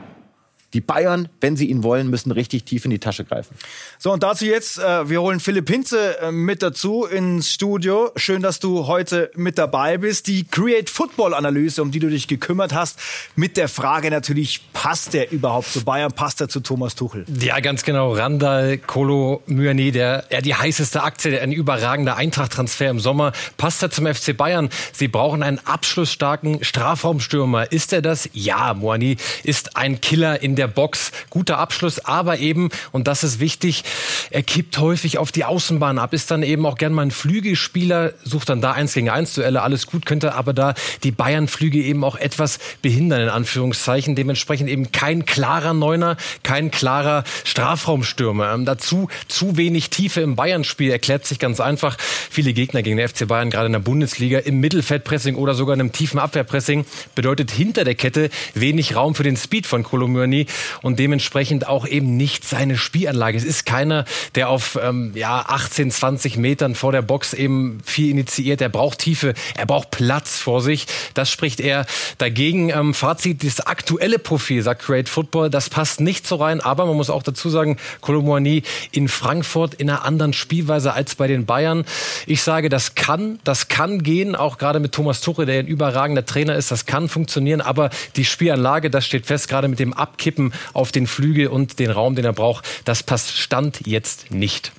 Die 0.73 0.81
Bayern, 0.81 1.27
wenn 1.41 1.57
sie 1.57 1.69
ihn 1.69 1.83
wollen, 1.83 2.09
müssen 2.09 2.31
richtig 2.31 2.63
tief 2.63 2.85
in 2.85 2.91
die 2.91 2.99
Tasche 2.99 3.25
greifen. 3.25 3.55
So, 3.99 4.11
und 4.13 4.23
dazu 4.23 4.45
jetzt, 4.45 4.79
äh, 4.79 5.09
wir 5.09 5.21
holen 5.21 5.39
Philipp 5.39 5.69
Hinze 5.69 6.19
äh, 6.21 6.31
mit 6.31 6.63
dazu 6.63 7.05
ins 7.05 7.51
Studio. 7.51 8.11
Schön, 8.15 8.41
dass 8.41 8.59
du 8.59 8.87
heute 8.87 9.31
mit 9.35 9.57
dabei 9.57 9.97
bist. 9.97 10.27
Die 10.27 10.45
Create 10.45 10.89
Football 10.89 11.33
Analyse, 11.33 11.81
um 11.81 11.91
die 11.91 11.99
du 11.99 12.09
dich 12.09 12.27
gekümmert 12.27 12.73
hast, 12.73 12.99
mit 13.35 13.57
der 13.57 13.67
Frage 13.67 14.09
natürlich, 14.09 14.61
passt 14.71 15.13
der 15.13 15.31
überhaupt 15.31 15.67
zu 15.67 15.83
Bayern, 15.83 16.13
passt 16.13 16.39
er 16.39 16.47
zu 16.47 16.61
Thomas 16.61 16.95
Tuchel? 16.95 17.25
Ja, 17.39 17.59
ganz 17.59 17.83
genau. 17.83 18.13
Randall 18.13 18.77
Kolo 18.77 19.43
Myani, 19.47 19.91
der 19.91 20.23
ja, 20.29 20.39
die 20.39 20.55
heißeste 20.55 21.03
Aktie, 21.03 21.41
ein 21.41 21.51
überragender 21.51 22.15
Eintracht-Transfer 22.15 22.89
im 22.89 22.99
Sommer. 22.99 23.33
Passt 23.57 23.83
er 23.83 23.91
zum 23.91 24.07
FC 24.07 24.35
Bayern? 24.37 24.69
Sie 24.93 25.09
brauchen 25.09 25.43
einen 25.43 25.59
abschlussstarken 25.59 26.63
Strafraumstürmer. 26.63 27.71
Ist 27.71 27.91
er 27.91 28.01
das? 28.01 28.29
Ja, 28.33 28.73
Moani 28.73 29.17
ist 29.43 29.75
ein 29.75 29.99
Killer 29.99 30.41
in 30.41 30.55
der 30.55 30.60
der 30.61 30.67
Box, 30.67 31.11
guter 31.31 31.57
Abschluss, 31.57 32.05
aber 32.05 32.37
eben, 32.37 32.69
und 32.91 33.07
das 33.07 33.23
ist 33.23 33.39
wichtig, 33.39 33.83
er 34.29 34.43
kippt 34.43 34.77
häufig 34.77 35.17
auf 35.17 35.31
die 35.31 35.43
Außenbahn 35.43 35.97
ab, 35.97 36.13
ist 36.13 36.29
dann 36.29 36.43
eben 36.43 36.67
auch 36.67 36.77
gern 36.77 36.93
mal 36.93 37.01
ein 37.01 37.11
Flügelspieler, 37.11 38.13
sucht 38.23 38.49
dann 38.49 38.61
da 38.61 38.73
eins 38.73 38.93
gegen 38.93 39.09
eins 39.09 39.33
Duelle, 39.33 39.63
alles 39.63 39.87
gut, 39.87 40.05
könnte 40.05 40.35
aber 40.35 40.53
da 40.53 40.75
die 41.03 41.11
Bayern-Flüge 41.11 41.79
eben 41.79 42.03
auch 42.03 42.15
etwas 42.15 42.59
behindern, 42.83 43.21
in 43.21 43.29
Anführungszeichen. 43.29 44.15
Dementsprechend 44.15 44.69
eben 44.69 44.91
kein 44.91 45.25
klarer 45.25 45.73
Neuner, 45.73 46.15
kein 46.43 46.69
klarer 46.69 47.23
Strafraumstürmer. 47.43 48.53
Ähm, 48.53 48.65
dazu 48.65 49.07
zu 49.27 49.57
wenig 49.57 49.89
Tiefe 49.89 50.21
im 50.21 50.35
Bayern-Spiel 50.35 50.91
erklärt 50.91 51.25
sich 51.25 51.39
ganz 51.39 51.59
einfach. 51.59 51.97
Viele 51.99 52.53
Gegner 52.53 52.83
gegen 52.83 52.97
den 52.97 53.07
FC 53.07 53.27
Bayern, 53.27 53.49
gerade 53.49 53.65
in 53.65 53.73
der 53.73 53.79
Bundesliga, 53.79 54.37
im 54.37 54.59
Mittelfeldpressing 54.59 55.35
oder 55.35 55.55
sogar 55.55 55.73
in 55.73 55.79
einem 55.79 55.91
tiefen 55.91 56.19
Abwehrpressing, 56.19 56.85
bedeutet 57.15 57.49
hinter 57.49 57.83
der 57.83 57.95
Kette 57.95 58.29
wenig 58.53 58.95
Raum 58.95 59.15
für 59.15 59.23
den 59.23 59.37
Speed 59.37 59.65
von 59.65 59.81
Kolomyani 59.83 60.45
und 60.81 60.99
dementsprechend 60.99 61.67
auch 61.67 61.87
eben 61.87 62.17
nicht 62.17 62.47
seine 62.47 62.77
Spielanlage. 62.77 63.37
Es 63.37 63.43
ist 63.43 63.65
keiner, 63.65 64.05
der 64.35 64.49
auf 64.49 64.77
ähm, 64.81 65.11
ja, 65.15 65.43
18, 65.47 65.91
20 65.91 66.37
Metern 66.37 66.75
vor 66.75 66.91
der 66.91 67.01
Box 67.01 67.33
eben 67.33 67.79
viel 67.85 68.09
initiiert. 68.09 68.61
Er 68.61 68.69
braucht 68.69 68.99
Tiefe, 68.99 69.33
er 69.55 69.65
braucht 69.65 69.91
Platz 69.91 70.37
vor 70.37 70.61
sich. 70.61 70.87
Das 71.13 71.29
spricht 71.29 71.59
er 71.59 71.85
dagegen. 72.17 72.69
Ähm, 72.69 72.93
Fazit, 72.93 73.43
das 73.43 73.59
aktuelle 73.61 74.19
Profil, 74.19 74.61
sagt 74.61 74.85
Great 74.85 75.09
Football, 75.09 75.49
das 75.49 75.69
passt 75.69 76.01
nicht 76.01 76.27
so 76.27 76.35
rein. 76.37 76.61
Aber 76.61 76.85
man 76.85 76.95
muss 76.97 77.09
auch 77.09 77.23
dazu 77.23 77.49
sagen, 77.49 77.77
Kolomyani 78.01 78.63
in 78.91 79.07
Frankfurt 79.07 79.75
in 79.75 79.89
einer 79.89 80.03
anderen 80.05 80.33
Spielweise 80.33 80.93
als 80.93 81.15
bei 81.15 81.27
den 81.27 81.45
Bayern. 81.45 81.85
Ich 82.25 82.41
sage, 82.41 82.69
das 82.69 82.95
kann, 82.95 83.39
das 83.43 83.67
kann 83.67 84.01
gehen, 84.03 84.35
auch 84.35 84.57
gerade 84.57 84.79
mit 84.79 84.91
Thomas 84.91 85.21
Tuchel, 85.21 85.45
der 85.45 85.59
ein 85.59 85.67
überragender 85.67 86.25
Trainer 86.25 86.55
ist. 86.55 86.71
Das 86.71 86.85
kann 86.85 87.09
funktionieren. 87.09 87.61
Aber 87.61 87.89
die 88.15 88.25
Spielanlage, 88.25 88.89
das 88.89 89.05
steht 89.05 89.25
fest, 89.25 89.47
gerade 89.47 89.67
mit 89.67 89.79
dem 89.79 89.93
Abkippen 89.93 90.40
auf 90.73 90.91
den 90.91 91.07
Flügel 91.07 91.47
und 91.47 91.79
den 91.79 91.91
Raum, 91.91 92.15
den 92.15 92.25
er 92.25 92.33
braucht, 92.33 92.65
das 92.85 93.03
passt 93.03 93.37
Stand 93.37 93.85
jetzt 93.85 94.31
nicht. 94.31 94.71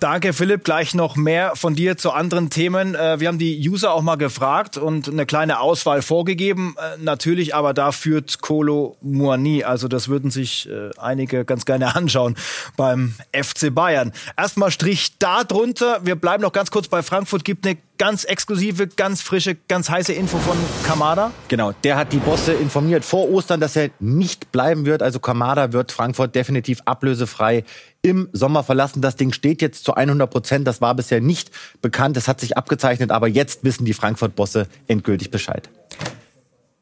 Danke, 0.00 0.32
Philipp. 0.32 0.62
Gleich 0.62 0.94
noch 0.94 1.16
mehr 1.16 1.56
von 1.56 1.74
dir 1.74 1.96
zu 1.96 2.12
anderen 2.12 2.50
Themen. 2.50 2.94
Äh, 2.94 3.18
wir 3.18 3.26
haben 3.26 3.38
die 3.38 3.68
User 3.68 3.92
auch 3.92 4.02
mal 4.02 4.14
gefragt 4.14 4.76
und 4.76 5.08
eine 5.08 5.26
kleine 5.26 5.58
Auswahl 5.58 6.02
vorgegeben. 6.02 6.76
Äh, 6.78 7.02
natürlich, 7.02 7.52
aber 7.56 7.74
da 7.74 7.90
führt 7.90 8.40
Kolo 8.40 8.96
Muani. 9.00 9.64
Also 9.64 9.88
das 9.88 10.08
würden 10.08 10.30
sich 10.30 10.68
äh, 10.70 10.90
einige 10.98 11.44
ganz 11.44 11.64
gerne 11.64 11.96
anschauen 11.96 12.36
beim 12.76 13.14
FC 13.32 13.74
Bayern. 13.74 14.12
Erstmal 14.36 14.70
Strich 14.70 15.18
da 15.18 15.42
drunter. 15.42 15.98
Wir 16.04 16.14
bleiben 16.14 16.44
noch 16.44 16.52
ganz 16.52 16.70
kurz 16.70 16.86
bei 16.86 17.02
Frankfurt. 17.02 17.44
Gibt 17.44 17.66
eine 17.66 17.76
ganz 17.98 18.24
exklusive, 18.24 18.86
ganz 18.86 19.20
frische, 19.20 19.56
ganz 19.68 19.90
heiße 19.90 20.12
Info 20.12 20.38
von 20.38 20.56
Kamada. 20.84 21.32
Genau, 21.48 21.72
der 21.84 21.96
hat 21.96 22.12
die 22.12 22.18
Bosse 22.18 22.52
informiert 22.52 23.04
vor 23.04 23.28
Ostern, 23.28 23.60
dass 23.60 23.76
er 23.76 23.90
nicht 24.00 24.52
bleiben 24.52 24.86
wird. 24.86 25.02
Also 25.02 25.18
Kamada 25.18 25.72
wird 25.72 25.92
Frankfurt 25.92 26.34
definitiv 26.34 26.80
ablösefrei 26.84 27.64
im 28.00 28.28
Sommer 28.32 28.62
verlassen. 28.62 29.02
Das 29.02 29.16
Ding 29.16 29.32
steht 29.32 29.60
jetzt 29.60 29.84
zu 29.84 29.94
100 29.94 30.30
Prozent. 30.30 30.66
Das 30.66 30.80
war 30.80 30.94
bisher 30.94 31.20
nicht 31.20 31.50
bekannt. 31.82 32.16
Das 32.16 32.28
hat 32.28 32.40
sich 32.40 32.56
abgezeichnet. 32.56 33.10
Aber 33.10 33.28
jetzt 33.28 33.64
wissen 33.64 33.84
die 33.84 33.94
Frankfurt-Bosse 33.94 34.68
endgültig 34.86 35.30
Bescheid. 35.30 35.68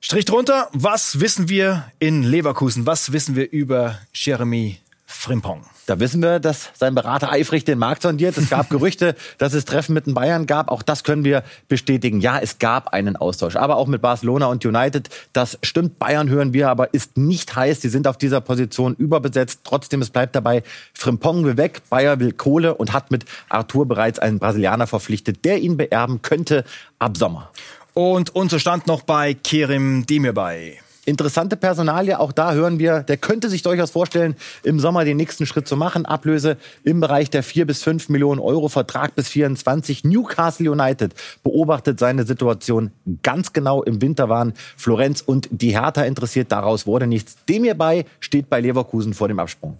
Strich 0.01 0.27
drunter. 0.27 0.69
Was 0.73 1.21
wissen 1.21 1.49
wir 1.49 1.91
in 1.99 2.23
Leverkusen? 2.23 2.87
Was 2.87 3.13
wissen 3.13 3.35
wir 3.35 3.51
über 3.51 3.99
Jeremy 4.13 4.79
Frimpong? 5.09 5.63
Da 5.87 6.01
wissen 6.01 6.21
wir, 6.21 6.41
dass 6.41 6.71
sein 6.75 6.97
Berater 6.97 7.31
eifrig 7.31 7.65
den 7.65 7.79
Markt 7.79 8.03
sondiert. 8.03 8.37
Es 8.37 8.51
gab 8.51 8.69
Gerüchte, 8.71 9.15
dass 9.39 9.55
es 9.55 9.65
Treffen 9.65 9.95
mit 9.95 10.07
den 10.07 10.15
Bayern 10.15 10.47
gab. 10.47 10.69
Auch 10.69 10.83
das 10.83 11.05
können 11.05 11.25
wir 11.25 11.45
bestätigen. 11.69 12.21
Ja, 12.21 12.41
es 12.41 12.59
gab 12.59 12.89
einen 12.89 13.15
Austausch. 13.15 13.55
Aber 13.55 13.77
auch 13.77 13.87
mit 13.87 14.03
Barcelona 14.03 14.47
und 14.47 14.67
United. 14.67 15.09
Das 15.33 15.59
stimmt. 15.63 16.01
Bayern 16.01 16.29
hören 16.29 16.53
wir 16.53 16.71
aber 16.71 16.93
ist 16.93 17.17
nicht 17.17 17.55
heiß. 17.55 17.81
Sie 17.81 17.89
sind 17.89 18.09
auf 18.09 18.19
dieser 18.19 18.41
Position 18.41 18.97
überbesetzt. 18.97 19.61
Trotzdem, 19.63 20.03
es 20.03 20.11
bleibt 20.11 20.35
dabei. 20.35 20.65
Frimpong 20.93 21.45
will 21.45 21.57
weg. 21.57 21.83
Bayer 21.89 22.19
will 22.19 22.33
Kohle 22.33 22.75
und 22.75 22.93
hat 22.93 23.13
mit 23.13 23.25
Arthur 23.49 23.87
bereits 23.87 24.19
einen 24.19 24.41
Brasilianer 24.41 24.89
verpflichtet, 24.89 25.45
der 25.45 25.59
ihn 25.61 25.77
beerben 25.77 26.23
könnte 26.23 26.65
ab 26.99 27.17
Sommer. 27.17 27.51
Und 27.95 28.35
unser 28.35 28.59
Stand 28.59 28.89
noch 28.89 29.03
bei 29.03 29.35
Kerim 29.35 30.05
Demirbay 30.05 30.81
interessante 31.07 31.57
Personalie. 31.57 32.19
Auch 32.19 32.33
da 32.33 32.53
hören 32.53 32.79
wir, 32.79 33.01
der 33.01 33.17
könnte 33.17 33.49
sich 33.49 33.63
durchaus 33.63 33.91
vorstellen, 33.91 34.37
im 34.63 34.79
Sommer 34.79 35.05
den 35.05 35.17
nächsten 35.17 35.47
Schritt 35.47 35.67
zu 35.67 35.77
machen. 35.77 36.05
Ablöse 36.05 36.59
im 36.85 37.01
Bereich 37.01 37.31
der 37.31 37.43
4 37.43 37.67
bis 37.67 37.83
5 37.83 38.11
Millionen 38.11 38.41
Euro, 38.41 38.69
Vertrag 38.69 39.15
bis 39.15 39.29
24. 39.29 40.05
Newcastle 40.05 40.71
United 40.71 41.15
beobachtet 41.43 41.99
seine 41.99 42.25
Situation 42.25 42.91
ganz 43.23 43.53
genau. 43.53 43.83
Im 43.83 44.03
Winter 44.03 44.29
waren 44.29 44.53
Florenz 44.77 45.23
und 45.23 45.49
die 45.51 45.79
Hertha 45.79 46.03
interessiert. 46.03 46.53
Daraus 46.53 46.87
wurde 46.87 47.07
nichts. 47.07 47.37
Dem 47.49 47.65
hierbei 47.65 48.05
steht 48.21 48.51
bei 48.51 48.61
Leverkusen 48.61 49.15
vor 49.15 49.29
dem 49.29 49.39
Absprung. 49.39 49.79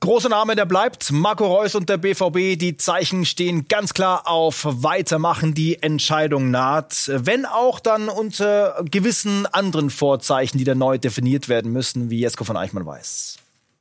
Großer 0.00 0.28
Name, 0.28 0.54
der 0.54 0.64
bleibt. 0.64 1.10
Marco 1.10 1.46
Reus 1.46 1.74
und 1.74 1.88
der 1.88 1.96
BVB. 1.96 2.56
Die 2.58 2.76
Zeichen 2.76 3.24
stehen 3.24 3.66
ganz 3.66 3.94
klar 3.94 4.28
auf 4.28 4.64
Weitermachen. 4.64 5.54
Die 5.54 5.82
Entscheidung 5.82 6.52
naht. 6.52 7.10
Wenn 7.12 7.44
auch 7.44 7.80
dann 7.80 8.08
unter 8.08 8.84
gewissen 8.88 9.46
anderen 9.46 9.90
Vorzeichen, 9.90 10.56
die 10.58 10.64
da 10.64 10.76
neu 10.76 10.98
definiert 10.98 11.48
werden 11.48 11.72
müssen, 11.72 12.10
wie 12.10 12.20
Jesko 12.20 12.44
von 12.44 12.56
Eichmann 12.56 12.86
weiß. 12.86 13.38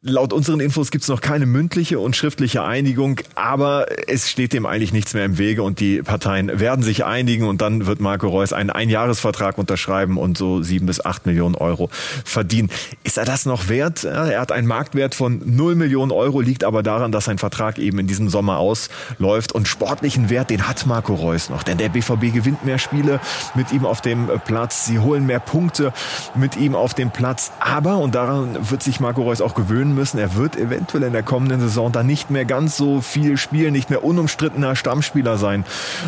Laut 0.09 0.31
unseren 0.31 0.61
Infos 0.61 0.89
gibt 0.89 1.03
es 1.03 1.09
noch 1.09 1.21
keine 1.21 1.45
mündliche 1.45 1.99
und 1.99 2.15
schriftliche 2.15 2.63
Einigung, 2.63 3.19
aber 3.35 3.87
es 4.07 4.29
steht 4.29 4.53
dem 4.53 4.65
eigentlich 4.65 4.93
nichts 4.93 5.13
mehr 5.13 5.25
im 5.25 5.37
Wege 5.37 5.63
und 5.63 5.81
die 5.81 6.01
Parteien 6.01 6.61
werden 6.61 6.81
sich 6.81 7.03
einigen 7.03 7.45
und 7.45 7.61
dann 7.61 7.85
wird 7.87 7.99
Marco 7.99 8.29
Reus 8.29 8.53
einen 8.53 8.69
Einjahresvertrag 8.69 9.57
unterschreiben 9.57 10.17
und 10.17 10.37
so 10.37 10.63
sieben 10.63 10.85
bis 10.85 11.03
acht 11.03 11.25
Millionen 11.25 11.55
Euro 11.55 11.89
verdienen. 12.23 12.69
Ist 13.03 13.17
er 13.17 13.25
das 13.25 13.45
noch 13.45 13.67
wert? 13.67 14.05
Er 14.05 14.39
hat 14.39 14.53
einen 14.53 14.65
Marktwert 14.67 15.13
von 15.13 15.41
null 15.43 15.75
Millionen 15.75 16.13
Euro, 16.13 16.39
liegt 16.39 16.63
aber 16.63 16.83
daran, 16.83 17.11
dass 17.11 17.25
sein 17.25 17.37
Vertrag 17.37 17.77
eben 17.77 17.99
in 17.99 18.07
diesem 18.07 18.29
Sommer 18.29 18.59
ausläuft 18.59 19.51
und 19.51 19.67
sportlichen 19.67 20.29
Wert, 20.29 20.51
den 20.51 20.69
hat 20.69 20.85
Marco 20.85 21.15
Reus 21.15 21.49
noch, 21.49 21.63
denn 21.63 21.77
der 21.77 21.89
BVB 21.89 22.33
gewinnt 22.33 22.65
mehr 22.65 22.79
Spiele 22.79 23.19
mit 23.55 23.73
ihm 23.73 23.85
auf 23.85 23.99
dem 23.99 24.29
Platz, 24.45 24.85
sie 24.85 24.99
holen 24.99 25.25
mehr 25.25 25.41
Punkte 25.41 25.91
mit 26.33 26.55
ihm 26.55 26.75
auf 26.75 26.93
dem 26.93 27.11
Platz, 27.11 27.51
aber 27.59 27.97
und 27.97 28.15
daran 28.15 28.69
wird 28.69 28.83
sich 28.83 29.01
Marco 29.01 29.23
Reus 29.23 29.41
auch 29.41 29.53
gewöhnen, 29.53 29.77
gewöhnen 29.77 29.96
müssen. 29.97 30.17
Er 30.17 30.35
wird 30.35 30.55
eventuell 30.55 31.03
in 31.03 31.11
der 31.11 31.23
kommenden 31.23 31.59
Saison 31.59 31.91
dann 31.91 32.07
nicht 32.07 32.29
mehr 32.29 32.45
ganz 32.45 32.77
so 32.77 33.01
viel 33.01 33.35
spielen, 33.35 33.73
nicht 33.73 33.89
mehr 33.89 34.03
unumstrittener 34.03 34.77
Stammspieler 34.77 35.37
sein 35.37 35.65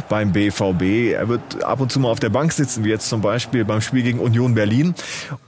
beim 0.08 0.32
BVB. 0.32 1.14
Er 1.14 1.28
wird 1.28 1.64
ab 1.64 1.82
und 1.82 1.92
zu 1.92 2.00
mal 2.00 2.10
auf 2.10 2.22
der 2.22 2.30
Bank 2.30 2.54
sitzen, 2.54 2.86
wie 2.86 2.90
jetzt 2.90 3.10
zum 3.10 3.20
Beispiel 3.22 3.66
beim 3.66 3.82
Spiel 3.82 4.04
gegen 4.04 4.20
Union 4.20 4.54
Berlin. 4.54 4.96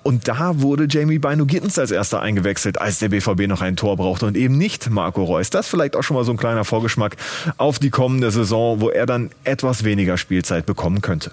Und 0.03 0.27
da 0.27 0.59
wurde 0.59 0.87
Jamie 0.89 1.19
Bino 1.19 1.45
Gittens 1.45 1.79
als 1.79 1.91
erster 1.91 2.21
eingewechselt, 2.21 2.81
als 2.81 2.99
der 2.99 3.09
BVB 3.09 3.47
noch 3.47 3.61
ein 3.61 3.77
Tor 3.77 3.95
brauchte 3.95 4.25
und 4.25 4.35
eben 4.35 4.57
nicht 4.57 4.89
Marco 4.89 5.23
Reus. 5.23 5.49
Das 5.49 5.67
vielleicht 5.67 5.95
auch 5.95 6.03
schon 6.03 6.17
mal 6.17 6.25
so 6.25 6.31
ein 6.31 6.37
kleiner 6.37 6.65
Vorgeschmack 6.65 7.15
auf 7.57 7.79
die 7.79 7.91
kommende 7.91 8.31
Saison, 8.31 8.81
wo 8.81 8.89
er 8.89 9.05
dann 9.05 9.29
etwas 9.43 9.83
weniger 9.83 10.17
Spielzeit 10.17 10.65
bekommen 10.65 11.01
könnte. 11.01 11.31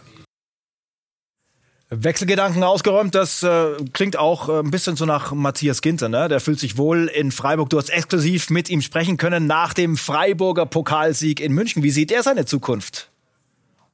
Wechselgedanken 1.90 2.62
ausgeräumt, 2.64 3.14
das 3.14 3.42
äh, 3.42 3.71
klingt 3.95 4.18
auch 4.18 4.50
äh, 4.50 4.59
ein 4.59 4.71
bisschen 4.71 4.97
so 4.97 5.07
nach 5.07 5.33
Matthias 5.33 5.80
Ginter, 5.80 6.11
ne? 6.11 6.28
Der 6.28 6.38
fühlt 6.38 6.61
sich 6.61 6.76
wohl 6.76 7.07
in 7.07 7.30
Freiburg. 7.30 7.71
Du 7.71 7.78
hast 7.78 7.88
exklusiv 7.88 8.50
mit 8.50 8.68
ihm 8.68 8.83
sprechen 8.83 9.16
können 9.16 9.47
nach 9.47 9.73
dem 9.73 9.97
Freiburger 9.97 10.66
Pokalsieg 10.66 11.40
in 11.40 11.52
München. 11.52 11.83
Wie 11.83 11.90
sieht 11.90 12.12
er 12.12 12.23
seine 12.23 12.45
Zukunft? 12.45 13.09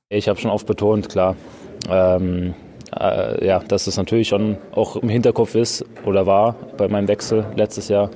Ich 0.08 0.28
habe 0.28 0.40
schon 0.40 0.50
oft 0.50 0.66
betont, 0.66 1.08
klar, 1.08 1.36
ähm, 1.88 2.54
äh, 2.98 3.46
ja, 3.46 3.60
dass 3.60 3.86
es 3.86 3.96
natürlich 3.96 4.26
schon 4.26 4.58
auch 4.72 4.96
im 4.96 5.08
Hinterkopf 5.08 5.54
ist 5.54 5.84
oder 6.04 6.26
war 6.26 6.56
bei 6.76 6.88
meinem 6.88 7.06
Wechsel 7.06 7.46
letztes 7.54 7.88
Jahr. 7.88 8.10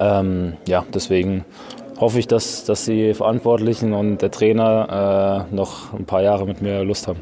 Ähm, 0.00 0.54
ja, 0.66 0.84
deswegen 0.92 1.44
hoffe 2.00 2.18
ich, 2.18 2.26
dass, 2.26 2.64
dass 2.64 2.86
die 2.86 3.14
Verantwortlichen 3.14 3.92
und 3.92 4.18
der 4.18 4.32
Trainer 4.32 5.46
äh, 5.52 5.54
noch 5.54 5.92
ein 5.94 6.06
paar 6.06 6.22
Jahre 6.22 6.44
mit 6.44 6.60
mir 6.60 6.82
Lust 6.82 7.06
haben. 7.06 7.20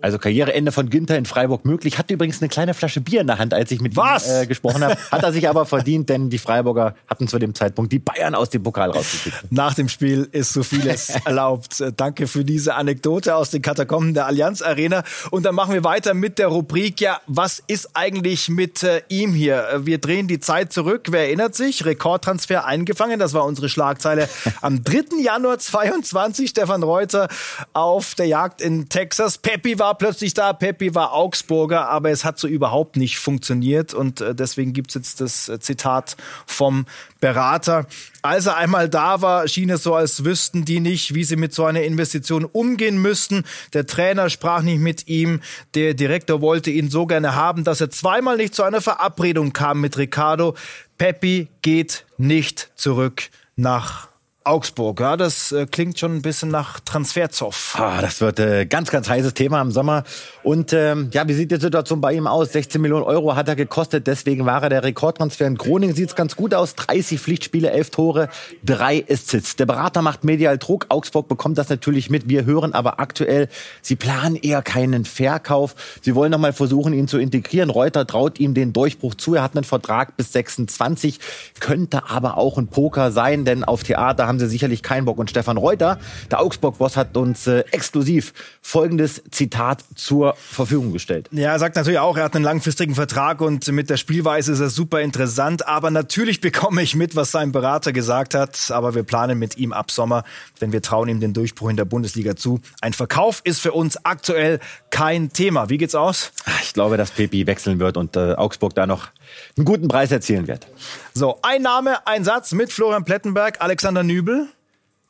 Also 0.00 0.18
Karriereende 0.18 0.70
von 0.72 0.90
Günther 0.90 1.18
in 1.18 1.26
Freiburg 1.26 1.64
möglich. 1.64 1.98
Hatte 1.98 2.14
übrigens 2.14 2.40
eine 2.40 2.48
kleine 2.48 2.74
Flasche 2.74 3.00
Bier 3.00 3.20
in 3.20 3.26
der 3.26 3.38
Hand, 3.38 3.52
als 3.52 3.70
ich 3.70 3.80
mit 3.80 3.96
Was? 3.96 4.28
ihm 4.28 4.42
äh, 4.42 4.46
gesprochen 4.46 4.84
habe. 4.84 4.96
Hat 5.10 5.22
er 5.22 5.32
sich 5.32 5.48
aber 5.48 5.66
verdient, 5.66 6.08
denn 6.08 6.30
die 6.30 6.38
Freiburger 6.38 6.94
hatten 7.08 7.26
zu 7.26 7.38
dem 7.38 7.54
Zeitpunkt 7.54 7.92
die 7.92 7.98
Bayern 7.98 8.34
aus 8.34 8.50
dem 8.50 8.62
Pokal 8.62 8.90
rausgekickt. 8.90 9.50
Nach 9.50 9.74
dem 9.74 9.88
Spiel 9.88 10.28
ist 10.30 10.52
so 10.52 10.62
vieles 10.62 11.10
erlaubt. 11.24 11.82
Danke 11.96 12.26
für 12.28 12.44
diese 12.44 12.74
Anekdote 12.74 13.34
aus 13.34 13.50
den 13.50 13.62
Katakomben 13.62 14.14
der 14.14 14.26
Allianz 14.26 14.62
Arena. 14.62 15.02
Und 15.30 15.44
dann 15.44 15.54
machen 15.54 15.74
wir 15.74 15.82
weiter 15.82 16.14
mit 16.14 16.38
der 16.38 16.48
Rubrik. 16.48 17.00
Ja, 17.00 17.20
was 17.26 17.62
ist 17.66 17.90
eigentlich 17.94 18.48
mit 18.48 18.82
äh, 18.84 19.02
ihm 19.08 19.34
hier? 19.34 19.80
Wir 19.82 19.98
drehen 19.98 20.28
die 20.28 20.38
Zeit 20.38 20.72
zurück. 20.72 21.08
Wer 21.10 21.22
erinnert 21.22 21.56
sich? 21.56 21.84
Rekordtransfer 21.84 22.64
eingefangen. 22.64 23.18
Das 23.18 23.34
war 23.34 23.44
unsere 23.44 23.68
Schlagzeile 23.68 24.28
am 24.60 24.84
3. 24.84 25.22
Januar 25.22 25.58
22. 25.58 26.50
Stefan 26.50 26.82
Reuter 26.82 27.28
auf 27.72 28.14
der 28.14 28.26
Jagd 28.26 28.60
in 28.60 28.88
Texas. 28.88 29.38
Peppi 29.38 29.78
war 29.78 29.87
war 29.88 29.96
plötzlich 29.96 30.34
da, 30.34 30.52
Peppi 30.52 30.94
war 30.94 31.14
Augsburger, 31.14 31.88
aber 31.88 32.10
es 32.10 32.22
hat 32.22 32.38
so 32.38 32.46
überhaupt 32.46 32.98
nicht 32.98 33.18
funktioniert 33.18 33.94
und 33.94 34.20
äh, 34.20 34.34
deswegen 34.34 34.74
gibt's 34.74 34.92
jetzt 34.92 35.22
das 35.22 35.48
äh, 35.48 35.60
Zitat 35.60 36.18
vom 36.44 36.84
Berater. 37.20 37.86
Als 38.20 38.44
er 38.44 38.58
einmal 38.58 38.90
da 38.90 39.22
war, 39.22 39.48
schien 39.48 39.70
es 39.70 39.82
so, 39.82 39.94
als 39.94 40.26
wüssten 40.26 40.66
die 40.66 40.80
nicht, 40.80 41.14
wie 41.14 41.24
sie 41.24 41.36
mit 41.36 41.54
so 41.54 41.64
einer 41.64 41.84
Investition 41.84 42.44
umgehen 42.44 43.00
müssten. 43.00 43.44
Der 43.72 43.86
Trainer 43.86 44.28
sprach 44.28 44.60
nicht 44.60 44.80
mit 44.80 45.08
ihm. 45.08 45.40
Der 45.74 45.94
Direktor 45.94 46.42
wollte 46.42 46.70
ihn 46.70 46.90
so 46.90 47.06
gerne 47.06 47.34
haben, 47.34 47.64
dass 47.64 47.80
er 47.80 47.88
zweimal 47.88 48.36
nicht 48.36 48.54
zu 48.54 48.64
einer 48.64 48.82
Verabredung 48.82 49.54
kam 49.54 49.80
mit 49.80 49.96
Ricardo. 49.96 50.54
Peppi 50.98 51.48
geht 51.62 52.04
nicht 52.18 52.72
zurück 52.76 53.30
nach 53.56 54.07
Augsburg. 54.48 54.98
Ja, 55.00 55.18
das 55.18 55.52
äh, 55.52 55.66
klingt 55.66 55.98
schon 55.98 56.16
ein 56.16 56.22
bisschen 56.22 56.48
nach 56.48 56.80
Transferzoff. 56.80 57.76
Ah, 57.78 58.00
das 58.00 58.22
wird 58.22 58.40
äh, 58.40 58.64
ganz, 58.64 58.90
ganz 58.90 59.06
heißes 59.06 59.34
Thema 59.34 59.60
im 59.60 59.70
Sommer. 59.70 60.04
Und 60.42 60.72
ähm, 60.72 61.10
ja, 61.12 61.28
wie 61.28 61.34
sieht 61.34 61.50
die 61.50 61.60
Situation 61.60 62.00
bei 62.00 62.14
ihm 62.14 62.26
aus? 62.26 62.52
16 62.52 62.80
Millionen 62.80 63.04
Euro 63.04 63.36
hat 63.36 63.46
er 63.48 63.56
gekostet, 63.56 64.06
deswegen 64.06 64.46
war 64.46 64.62
er 64.62 64.70
der 64.70 64.84
Rekordtransfer. 64.84 65.46
In 65.46 65.58
Groningen 65.58 65.94
sieht 65.94 66.08
es 66.08 66.16
ganz 66.16 66.34
gut 66.34 66.54
aus. 66.54 66.74
30 66.76 67.20
Pflichtspiele, 67.20 67.70
11 67.70 67.90
Tore, 67.90 68.28
3 68.64 69.04
Assists. 69.10 69.56
Der 69.56 69.66
Berater 69.66 70.00
macht 70.00 70.24
medial 70.24 70.56
Druck. 70.56 70.86
Augsburg 70.88 71.28
bekommt 71.28 71.58
das 71.58 71.68
natürlich 71.68 72.08
mit. 72.08 72.30
Wir 72.30 72.46
hören 72.46 72.72
aber 72.72 73.00
aktuell, 73.00 73.48
sie 73.82 73.96
planen 73.96 74.36
eher 74.36 74.62
keinen 74.62 75.04
Verkauf. 75.04 75.74
Sie 76.00 76.14
wollen 76.14 76.32
noch 76.32 76.38
mal 76.38 76.54
versuchen, 76.54 76.94
ihn 76.94 77.06
zu 77.06 77.18
integrieren. 77.18 77.68
Reuter 77.68 78.06
traut 78.06 78.40
ihm 78.40 78.54
den 78.54 78.72
Durchbruch 78.72 79.14
zu. 79.14 79.34
Er 79.34 79.42
hat 79.42 79.54
einen 79.54 79.64
Vertrag 79.64 80.16
bis 80.16 80.32
26, 80.32 81.20
könnte 81.60 82.08
aber 82.08 82.38
auch 82.38 82.56
ein 82.56 82.68
Poker 82.68 83.12
sein, 83.12 83.44
denn 83.44 83.62
auf 83.62 83.82
Theater 83.82 84.26
haben 84.26 84.37
sie 84.38 84.46
sicherlich 84.46 84.82
keinen 84.82 85.04
Bock. 85.04 85.18
Und 85.18 85.30
Stefan 85.30 85.56
Reuter, 85.56 85.98
der 86.30 86.40
Augsburg-Boss, 86.40 86.96
hat 86.96 87.16
uns 87.16 87.46
äh, 87.46 87.64
exklusiv 87.70 88.32
folgendes 88.60 89.22
Zitat 89.30 89.84
zur 89.94 90.34
Verfügung 90.36 90.92
gestellt. 90.92 91.28
Ja, 91.32 91.52
er 91.52 91.58
sagt 91.58 91.76
natürlich 91.76 91.98
auch, 91.98 92.16
er 92.16 92.24
hat 92.24 92.34
einen 92.34 92.44
langfristigen 92.44 92.94
Vertrag 92.94 93.40
und 93.40 93.66
mit 93.68 93.90
der 93.90 93.96
Spielweise 93.96 94.52
ist 94.52 94.60
er 94.60 94.70
super 94.70 95.00
interessant. 95.00 95.66
Aber 95.66 95.90
natürlich 95.90 96.40
bekomme 96.40 96.82
ich 96.82 96.94
mit, 96.94 97.16
was 97.16 97.30
sein 97.30 97.52
Berater 97.52 97.92
gesagt 97.92 98.34
hat. 98.34 98.70
Aber 98.70 98.94
wir 98.94 99.02
planen 99.02 99.38
mit 99.38 99.56
ihm 99.56 99.72
ab 99.72 99.90
Sommer, 99.90 100.24
denn 100.60 100.72
wir 100.72 100.82
trauen 100.82 101.08
ihm 101.08 101.20
den 101.20 101.32
Durchbruch 101.32 101.70
in 101.70 101.76
der 101.76 101.84
Bundesliga 101.84 102.36
zu. 102.36 102.60
Ein 102.80 102.92
Verkauf 102.92 103.40
ist 103.44 103.60
für 103.60 103.72
uns 103.72 104.04
aktuell 104.04 104.60
kein 104.90 105.32
Thema. 105.32 105.68
Wie 105.68 105.78
geht's 105.78 105.94
aus? 105.94 106.32
Ich 106.62 106.72
glaube, 106.72 106.96
dass 106.96 107.10
Pepi 107.10 107.46
wechseln 107.46 107.78
wird 107.78 107.96
und 107.96 108.16
äh, 108.16 108.34
Augsburg 108.34 108.74
da 108.74 108.86
noch 108.86 109.08
einen 109.56 109.64
guten 109.64 109.88
Preis 109.88 110.12
erzielen 110.12 110.46
wird. 110.46 110.66
So, 111.14 111.38
ein 111.42 111.62
Name, 111.62 112.06
ein 112.06 112.24
Satz 112.24 112.52
mit 112.52 112.72
Florian 112.72 113.04
Plettenberg, 113.04 113.60
Alexander 113.60 114.02
Nübel. 114.02 114.48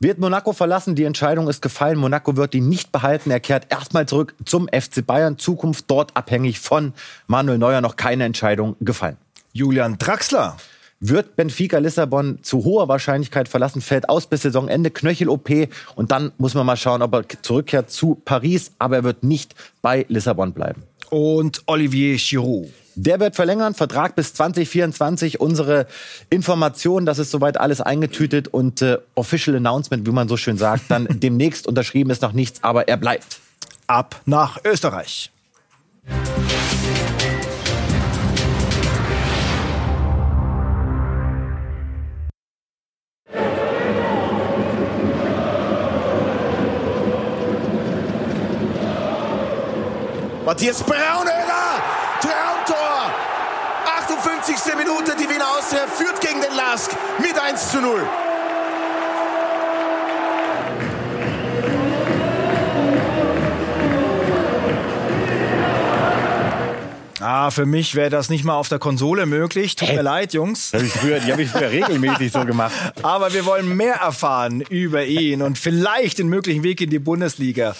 Wird 0.01 0.17
Monaco 0.17 0.53
verlassen? 0.53 0.95
Die 0.95 1.03
Entscheidung 1.03 1.49
ist 1.49 1.61
gefallen. 1.61 1.97
Monaco 1.97 2.37
wird 2.37 2.55
ihn 2.55 2.69
nicht 2.69 2.93
behalten. 2.93 3.31
Er 3.31 3.41
kehrt 3.41 3.67
erstmal 3.69 4.05
zurück 4.05 4.33
zum 4.45 4.69
FC 4.69 5.05
Bayern. 5.05 5.37
Zukunft 5.37 5.85
dort 5.91 6.15
abhängig 6.15 6.61
von 6.61 6.93
Manuel 7.27 7.57
Neuer. 7.57 7.81
Noch 7.81 7.97
keine 7.97 8.23
Entscheidung 8.23 8.77
gefallen. 8.79 9.17
Julian 9.51 9.97
Draxler. 9.97 10.55
Wird 11.01 11.35
Benfica 11.35 11.77
Lissabon 11.77 12.39
zu 12.43 12.65
hoher 12.65 12.89
Wahrscheinlichkeit 12.89 13.47
verlassen, 13.47 13.81
fällt 13.81 14.09
aus 14.09 14.27
bis 14.27 14.41
Saisonende, 14.41 14.91
Knöchel-OP 14.91 15.69
und 15.95 16.11
dann 16.11 16.33
muss 16.37 16.55
man 16.55 16.65
mal 16.65 16.75
schauen, 16.75 17.01
ob 17.01 17.13
er 17.13 17.23
zurückkehrt 17.41 17.89
zu 17.89 18.15
Paris, 18.15 18.73
aber 18.79 18.97
er 18.97 19.03
wird 19.05 19.23
nicht 19.23 19.55
bei 19.81 20.05
Lissabon 20.09 20.51
bleiben. 20.51 20.83
Und 21.09 21.63
Olivier 21.67 22.17
Giroud. 22.17 22.67
Der 22.95 23.19
wird 23.19 23.35
verlängern, 23.35 23.73
Vertrag 23.73 24.15
bis 24.15 24.33
2024. 24.33 25.39
Unsere 25.39 25.87
Information, 26.29 27.05
das 27.05 27.19
ist 27.19 27.31
soweit 27.31 27.59
alles 27.59 27.81
eingetütet 27.81 28.47
und 28.47 28.81
äh, 28.81 28.97
Official 29.15 29.55
Announcement, 29.55 30.05
wie 30.05 30.11
man 30.11 30.27
so 30.27 30.37
schön 30.37 30.57
sagt, 30.57 30.83
dann 30.89 31.07
demnächst 31.09 31.67
unterschrieben 31.67 32.09
ist 32.09 32.21
noch 32.21 32.33
nichts, 32.33 32.63
aber 32.63 32.87
er 32.87 32.97
bleibt. 32.97 33.39
Ab 33.87 34.21
nach 34.25 34.59
Österreich. 34.63 35.31
Matthias 50.49 50.81
Braunöder, 50.81 51.79
Traumtor. 52.21 53.13
58. 53.99 54.75
Minute, 54.75 55.15
die 55.15 55.29
Wiener 55.29 55.47
Austria 55.47 55.85
führt 55.85 56.19
gegen 56.21 56.41
den 56.41 56.55
Lask 56.79 56.95
mit 57.19 57.37
1 57.37 57.71
zu 57.71 57.81
0. 57.81 58.07
Ah, 67.19 67.51
für 67.51 67.65
mich 67.65 67.95
wäre 67.95 68.09
das 68.09 68.29
nicht 68.29 68.45
mal 68.45 68.55
auf 68.55 68.69
der 68.69 68.79
Konsole 68.79 69.25
möglich. 69.25 69.75
Tut 69.75 69.89
mir 69.89 70.01
leid, 70.01 70.33
Jungs. 70.33 70.71
Hab 70.71 70.81
ich 70.81 70.93
früher, 70.93 71.19
die 71.19 71.33
habe 71.33 71.43
ich 71.43 71.49
früher 71.49 71.69
regelmäßig 71.71 72.31
so 72.31 72.45
gemacht. 72.45 72.71
Aber 73.01 73.33
wir 73.33 73.45
wollen 73.45 73.75
mehr 73.75 73.95
erfahren 73.95 74.61
über 74.61 75.03
ihn 75.05 75.41
und 75.41 75.57
vielleicht 75.57 76.19
den 76.19 76.29
möglichen 76.29 76.63
Weg 76.63 76.79
in 76.79 76.89
die 76.89 76.99
Bundesliga. 76.99 77.75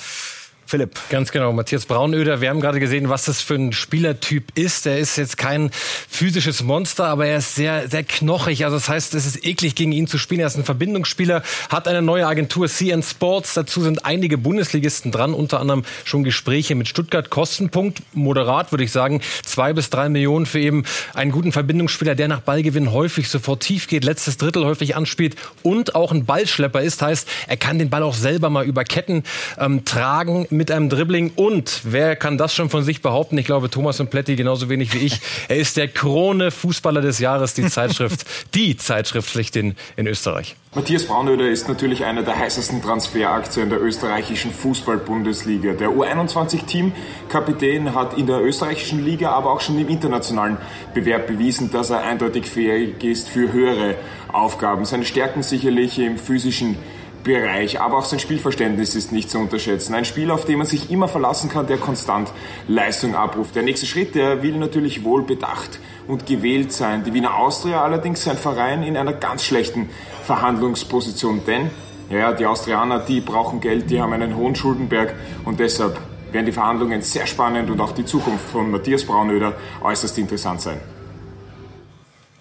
Philipp. 0.70 1.00
Ganz 1.10 1.32
genau, 1.32 1.52
Matthias 1.52 1.88
Braunöder. 1.88 2.42
Wir 2.42 2.52
haben 2.52 2.62
gerade 2.62 2.80
gesehen, 2.80 3.10
was 3.10 3.26
das 3.26 3.42
für 3.42 3.56
ein 3.56 3.74
Spielertyp 3.74 4.52
ist. 4.54 4.86
Er 4.86 5.00
ist 5.00 5.16
jetzt 5.16 5.36
kein 5.36 5.72
physisches 6.08 6.62
Monster, 6.62 7.06
aber 7.06 7.26
er 7.26 7.40
ist 7.40 7.56
sehr, 7.56 7.90
sehr 7.90 8.04
knochig. 8.04 8.66
Also 8.66 8.78
das 8.78 8.88
heißt, 8.88 9.16
es 9.16 9.26
ist 9.26 9.44
eklig, 9.44 9.74
gegen 9.74 9.92
ihn 9.92 10.06
zu 10.06 10.20
spielen. 10.20 10.42
Er 10.42 10.46
ist 10.46 10.58
ein 10.58 10.64
Verbindungsspieler, 10.64 11.42
hat 11.70 11.88
eine 11.88 12.04
neue 12.04 12.28
Agentur, 12.28 12.68
CN 12.68 13.02
Sports. 13.02 13.56
Dazu 13.56 13.82
sind 13.82 14.06
einige 14.06 14.38
Bundesligisten 14.38 15.12
dran, 15.12 15.34
unter 15.34 15.60
anderem 15.60 15.86
schon 16.04 16.24
Gespräche 16.24 16.76
mit 16.76 16.88
Stuttgart. 16.88 17.32
Kostenpunkt, 17.32 18.04
moderat 18.14 18.72
würde 18.72 18.84
ich 18.84 18.92
sagen, 18.92 19.22
zwei 19.44 19.74
bis 19.74 19.90
drei 19.90 20.08
Millionen 20.08 20.46
für 20.46 20.60
eben 20.60 20.84
einen 21.16 21.32
guten 21.32 21.52
Verbindungsspieler, 21.52 22.14
der 22.14 22.28
nach 22.28 22.42
Ballgewinn 22.42 22.92
häufig 22.92 23.28
sofort 23.30 23.64
tief 23.64 23.88
geht, 23.88 24.04
letztes 24.04 24.38
Drittel 24.38 24.66
häufig 24.66 24.96
anspielt 24.96 25.36
und 25.64 25.96
auch 25.96 26.12
ein 26.12 26.26
Ballschlepper 26.26 26.82
ist. 26.82 27.02
Heißt, 27.02 27.28
er 27.48 27.58
kann 27.58 27.80
den 27.80 27.90
Ball 27.90 28.04
auch 28.04 28.14
selber 28.14 28.52
mal 28.52 28.66
über 28.66 28.84
Ketten 28.84 29.24
ähm, 29.58 29.84
tragen 29.84 30.46
mit 30.60 30.72
einem 30.72 30.90
Dribbling 30.90 31.32
und 31.38 31.84
wer 31.86 32.18
kann 32.18 32.38
das 32.38 32.54
schon 32.54 32.70
von 32.70 32.84
sich 32.84 33.02
behaupten? 33.02 33.38
Ich 33.38 33.46
glaube, 33.46 33.70
Thomas 33.70 34.02
und 34.02 34.10
Pletti 34.10 34.36
genauso 34.36 34.68
wenig 34.68 34.94
wie 34.94 34.98
ich. 34.98 35.22
Er 35.48 35.56
ist 35.56 35.78
der 35.78 35.88
Krone 35.88 36.52
Fußballer 36.52 37.00
des 37.00 37.20
Jahres, 37.20 37.54
die 37.54 37.68
Zeitschrift, 37.68 38.26
die 38.54 38.76
Zeitschrift 38.76 39.30
schlichthin 39.30 39.76
in 39.96 40.06
Österreich. 40.06 40.58
Matthias 40.76 41.06
Braunöder 41.06 41.50
ist 41.50 41.70
natürlich 41.70 42.04
einer 42.04 42.24
der 42.24 42.38
heißesten 42.38 42.82
Transferaktien 42.82 43.70
der 43.70 43.82
österreichischen 43.82 44.52
Fußball-Bundesliga. 44.52 45.74
Der 45.74 45.92
U21-Teamkapitän 45.92 47.96
hat 47.96 48.18
in 48.18 48.28
der 48.28 48.44
österreichischen 48.44 49.04
Liga, 49.04 49.32
aber 49.32 49.54
auch 49.54 49.62
schon 49.62 49.80
im 49.80 49.88
internationalen 49.88 50.58
Bewerb 50.94 51.28
bewiesen, 51.28 51.72
dass 51.72 51.90
er 51.90 52.04
eindeutig 52.04 52.46
fähig 52.46 53.02
ist 53.02 53.30
für 53.30 53.54
höhere 53.54 53.96
Aufgaben. 54.28 54.84
Seine 54.84 55.06
Stärken 55.06 55.42
sicherlich 55.42 55.98
im 56.00 56.18
physischen 56.18 56.76
Bereich, 57.24 57.82
aber 57.82 57.98
auch 57.98 58.06
sein 58.06 58.20
Spielverständnis 58.20 58.96
ist 58.96 59.12
nicht 59.12 59.30
zu 59.30 59.40
unterschätzen. 59.40 59.94
Ein 59.94 60.06
Spiel, 60.06 60.32
auf 60.32 60.46
dem 60.46 60.60
man 60.60 60.68
sich 60.68 60.90
immer 60.90 61.08
verlassen 61.08 61.50
kann, 61.50 61.68
der 61.68 61.78
konstant 61.78 62.32
Leistung 62.68 63.16
abruft. 63.16 63.56
Der 63.56 63.64
nächste 63.64 63.86
Schritt, 63.86 64.16
der 64.16 64.42
will 64.42 64.58
natürlich 64.58 65.04
wohl 65.04 65.24
bedacht 65.24 65.80
und 66.08 66.26
gewählt 66.26 66.72
sein. 66.72 67.04
Die 67.04 67.14
Wiener 67.14 67.36
Austria 67.36 67.84
allerdings 67.84 68.24
sein 68.24 68.38
Verein 68.38 68.84
in 68.84 68.98
einer 68.98 69.14
ganz 69.14 69.44
schlechten 69.44 69.90
Verhandlungsposition, 70.24 71.42
denn 71.46 71.70
ja, 72.10 72.34
die 72.34 72.46
Austrianer, 72.46 73.00
die 73.00 73.22
brauchen 73.22 73.60
Geld, 73.60 73.90
die 73.92 74.02
haben 74.02 74.14
einen 74.14 74.36
hohen 74.36 74.56
Schuldenberg 74.56 75.14
und 75.46 75.60
deshalb 75.60 76.00
werden 76.32 76.46
die 76.46 76.52
Verhandlungen 76.52 77.02
sehr 77.02 77.28
spannend 77.28 77.70
und 77.70 77.80
auch 77.82 77.92
die 77.92 78.06
Zukunft 78.06 78.50
von 78.50 78.72
Matthias 78.72 79.06
Braunöder 79.06 79.54
äußerst 79.82 80.18
interessant 80.18 80.62
sein. 80.62 80.80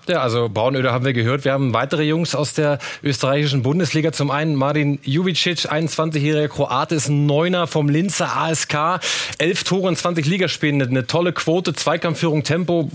Ja, 0.08 0.22
also 0.22 0.48
Braunöder 0.48 0.90
haben 0.90 1.04
wir 1.04 1.12
gehört. 1.12 1.44
Wir 1.44 1.52
haben 1.52 1.74
weitere 1.74 2.02
Jungs 2.02 2.34
aus 2.34 2.54
der 2.54 2.78
österreichischen 3.02 3.62
Bundesliga. 3.62 4.10
Zum 4.10 4.30
einen 4.30 4.54
Martin 4.54 4.98
Juvicic, 5.02 5.70
21-jähriger 5.70 6.48
Kroate, 6.48 6.94
ist 6.94 7.08
ein 7.08 7.26
Neuner 7.26 7.66
vom 7.66 7.90
Linzer 7.90 8.34
ASK. 8.34 9.00
Elf 9.36 9.64
Tore 9.64 9.90
in 9.90 9.96
20 9.96 10.24
Ligaspielen, 10.24 10.80
eine 10.80 11.06
tolle 11.06 11.34
Quote, 11.34 11.74
Zweikampfführung, 11.74 12.42
Tempo, 12.42 12.90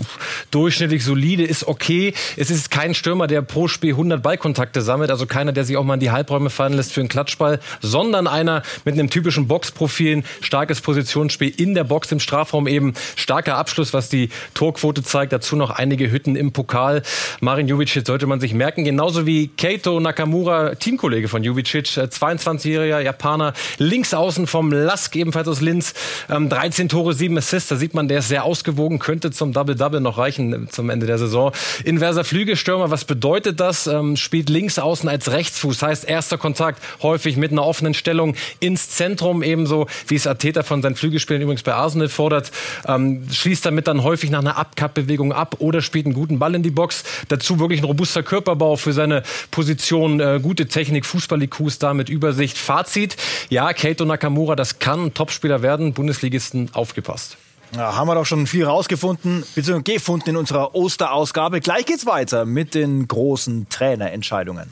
durchschnittlich 0.49 1.05
solide, 1.05 1.43
ist 1.43 1.67
okay. 1.67 2.15
Es 2.35 2.49
ist 2.49 2.71
kein 2.71 2.95
Stürmer, 2.95 3.27
der 3.27 3.43
pro 3.43 3.67
Spiel 3.67 3.91
100 3.91 4.23
Ballkontakte 4.23 4.81
sammelt, 4.81 5.11
also 5.11 5.27
keiner, 5.27 5.51
der 5.51 5.65
sich 5.65 5.77
auch 5.77 5.83
mal 5.83 5.93
in 5.93 5.99
die 5.99 6.09
Halbräume 6.09 6.49
fallen 6.49 6.73
lässt 6.73 6.93
für 6.93 7.01
einen 7.01 7.09
Klatschball, 7.09 7.59
sondern 7.79 8.25
einer 8.25 8.63
mit 8.85 8.95
einem 8.95 9.11
typischen 9.11 9.47
Boxprofil, 9.47 10.23
starkes 10.41 10.81
Positionsspiel 10.81 11.53
in 11.57 11.75
der 11.75 11.83
Box 11.83 12.11
im 12.11 12.19
Strafraum 12.19 12.65
eben, 12.65 12.95
starker 13.15 13.55
Abschluss, 13.55 13.93
was 13.93 14.09
die 14.09 14.29
Torquote 14.55 15.03
zeigt, 15.03 15.31
dazu 15.31 15.55
noch 15.55 15.69
einige 15.69 16.09
Hütten 16.09 16.35
im 16.35 16.53
Pokal 16.53 17.02
Marin 17.41 17.67
Jubicic 17.67 18.05
sollte 18.05 18.27
man 18.27 18.39
sich 18.39 18.53
merken, 18.53 18.83
genauso 18.83 19.25
wie 19.25 19.47
Keito 19.47 19.99
Nakamura, 19.99 20.75
Teamkollege 20.75 21.27
von 21.27 21.43
Jubicic, 21.43 21.85
22-jähriger 21.85 22.99
äh, 22.99 23.05
Japaner, 23.05 23.53
links 23.77 24.13
außen 24.13 24.47
vom 24.47 24.71
Lask, 24.71 25.15
ebenfalls 25.15 25.47
aus 25.47 25.61
Linz, 25.61 25.93
13 26.27 26.83
ähm, 26.85 26.89
Tore, 26.89 27.13
7 27.13 27.37
Assists, 27.37 27.69
da 27.69 27.75
sieht 27.75 27.93
man, 27.93 28.07
der 28.07 28.19
ist 28.19 28.27
sehr 28.27 28.43
ausgewogen, 28.43 28.99
könnte 28.99 29.31
zum 29.31 29.53
Double-Double 29.53 29.99
noch 29.99 30.17
reichen 30.17 30.67
äh, 30.67 30.69
zum 30.69 30.89
Ende 30.89 31.05
der 31.05 31.17
Saison. 31.17 31.51
Inverser 31.83 32.23
Flügelstürmer, 32.23 32.91
was 32.91 33.05
bedeutet 33.05 33.59
das? 33.59 33.87
Ähm, 33.87 34.15
spielt 34.17 34.49
links 34.49 34.79
außen 34.79 35.09
als 35.09 35.31
Rechtsfuß, 35.31 35.81
heißt 35.81 36.07
erster 36.07 36.37
Kontakt 36.37 36.81
häufig 37.01 37.37
mit 37.37 37.51
einer 37.51 37.65
offenen 37.65 37.93
Stellung 37.93 38.35
ins 38.59 38.89
Zentrum, 38.89 39.43
ebenso 39.43 39.87
wie 40.07 40.15
es 40.15 40.27
Ateta 40.27 40.63
von 40.63 40.81
seinen 40.81 40.95
Flügelspielen 40.95 41.41
übrigens 41.41 41.63
bei 41.63 41.73
Arsenal 41.73 42.09
fordert, 42.09 42.51
ähm, 42.87 43.23
schließt 43.31 43.65
damit 43.65 43.87
dann 43.87 44.03
häufig 44.03 44.29
nach 44.29 44.39
einer 44.39 44.57
Abkappbewegung 44.57 45.33
ab 45.33 45.55
oder 45.59 45.81
spielt 45.81 46.05
einen 46.05 46.15
guten 46.15 46.39
Ball 46.39 46.55
in 46.55 46.63
die 46.63 46.71
Box. 46.71 46.92
Dazu 47.29 47.59
wirklich 47.59 47.81
ein 47.81 47.85
robuster 47.85 48.23
Körperbau 48.23 48.75
für 48.75 48.93
seine 48.93 49.23
Position, 49.51 50.19
äh, 50.19 50.39
gute 50.41 50.67
Technik, 50.67 51.05
Fußball-IQs 51.05 51.79
da 51.79 51.93
mit 51.93 52.09
Übersicht. 52.09 52.57
Fazit, 52.57 53.17
ja, 53.49 53.73
Keito 53.73 54.05
Nakamura, 54.05 54.55
das 54.55 54.79
kann 54.79 55.05
ein 55.05 55.13
Topspieler 55.13 55.61
werden, 55.61 55.93
Bundesligisten 55.93 56.69
aufgepasst. 56.73 57.37
Ja, 57.75 57.95
haben 57.95 58.07
wir 58.07 58.15
doch 58.15 58.25
schon 58.25 58.45
viel 58.45 58.65
rausgefunden, 58.65 59.43
beziehungsweise 59.55 59.95
gefunden 59.95 60.29
in 60.29 60.37
unserer 60.37 60.75
Osterausgabe. 60.75 61.59
Gleich 61.59 61.85
geht's 61.85 62.05
weiter 62.05 62.45
mit 62.45 62.75
den 62.75 63.07
großen 63.07 63.67
Trainerentscheidungen. 63.69 64.69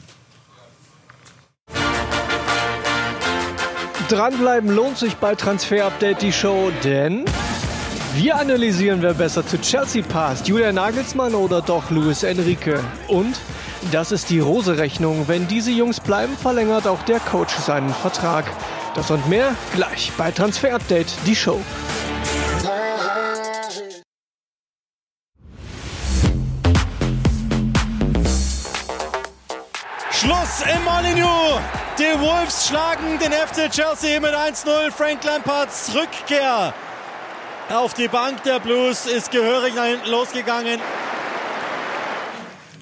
Dranbleiben 4.08 4.70
lohnt 4.70 4.98
sich 4.98 5.14
bei 5.16 5.34
Transfer 5.34 5.86
Update 5.86 6.22
die 6.22 6.32
Show, 6.32 6.70
denn 6.84 7.24
wir 8.14 8.36
analysieren, 8.36 9.00
wer 9.00 9.14
besser 9.14 9.46
zu 9.46 9.58
Chelsea 9.60 10.02
passt, 10.02 10.46
Julian 10.46 10.74
Nagelsmann 10.74 11.34
oder 11.34 11.62
doch 11.62 11.90
Luis 11.90 12.22
Enrique. 12.22 12.78
Und 13.08 13.40
das 13.90 14.12
ist 14.12 14.30
die 14.30 14.40
Rose-Rechnung. 14.40 15.28
Wenn 15.28 15.48
diese 15.48 15.70
Jungs 15.70 16.00
bleiben, 16.00 16.36
verlängert 16.36 16.86
auch 16.86 17.02
der 17.02 17.20
Coach 17.20 17.54
seinen 17.54 17.88
Vertrag. 17.90 18.44
Das 18.94 19.10
und 19.10 19.26
mehr 19.28 19.54
gleich 19.74 20.12
bei 20.18 20.30
Transfer 20.30 20.74
Update 20.74 21.06
die 21.26 21.34
Show. 21.34 21.60
Schluss 30.10 30.62
im 30.72 30.84
Molyneux. 30.84 31.60
Die 31.98 32.20
Wolves 32.20 32.68
schlagen 32.68 33.18
den 33.18 33.32
FC 33.32 33.70
Chelsea 33.70 34.20
mit 34.20 34.34
1-0. 34.34 34.90
Frank 34.90 35.24
Lampards 35.24 35.92
Rückkehr 35.94 36.74
auf 37.72 37.94
die 37.94 38.08
Bank 38.08 38.42
der 38.42 38.60
Blues 38.60 39.06
ist 39.06 39.30
gehörig 39.30 39.72
losgegangen. 40.06 40.78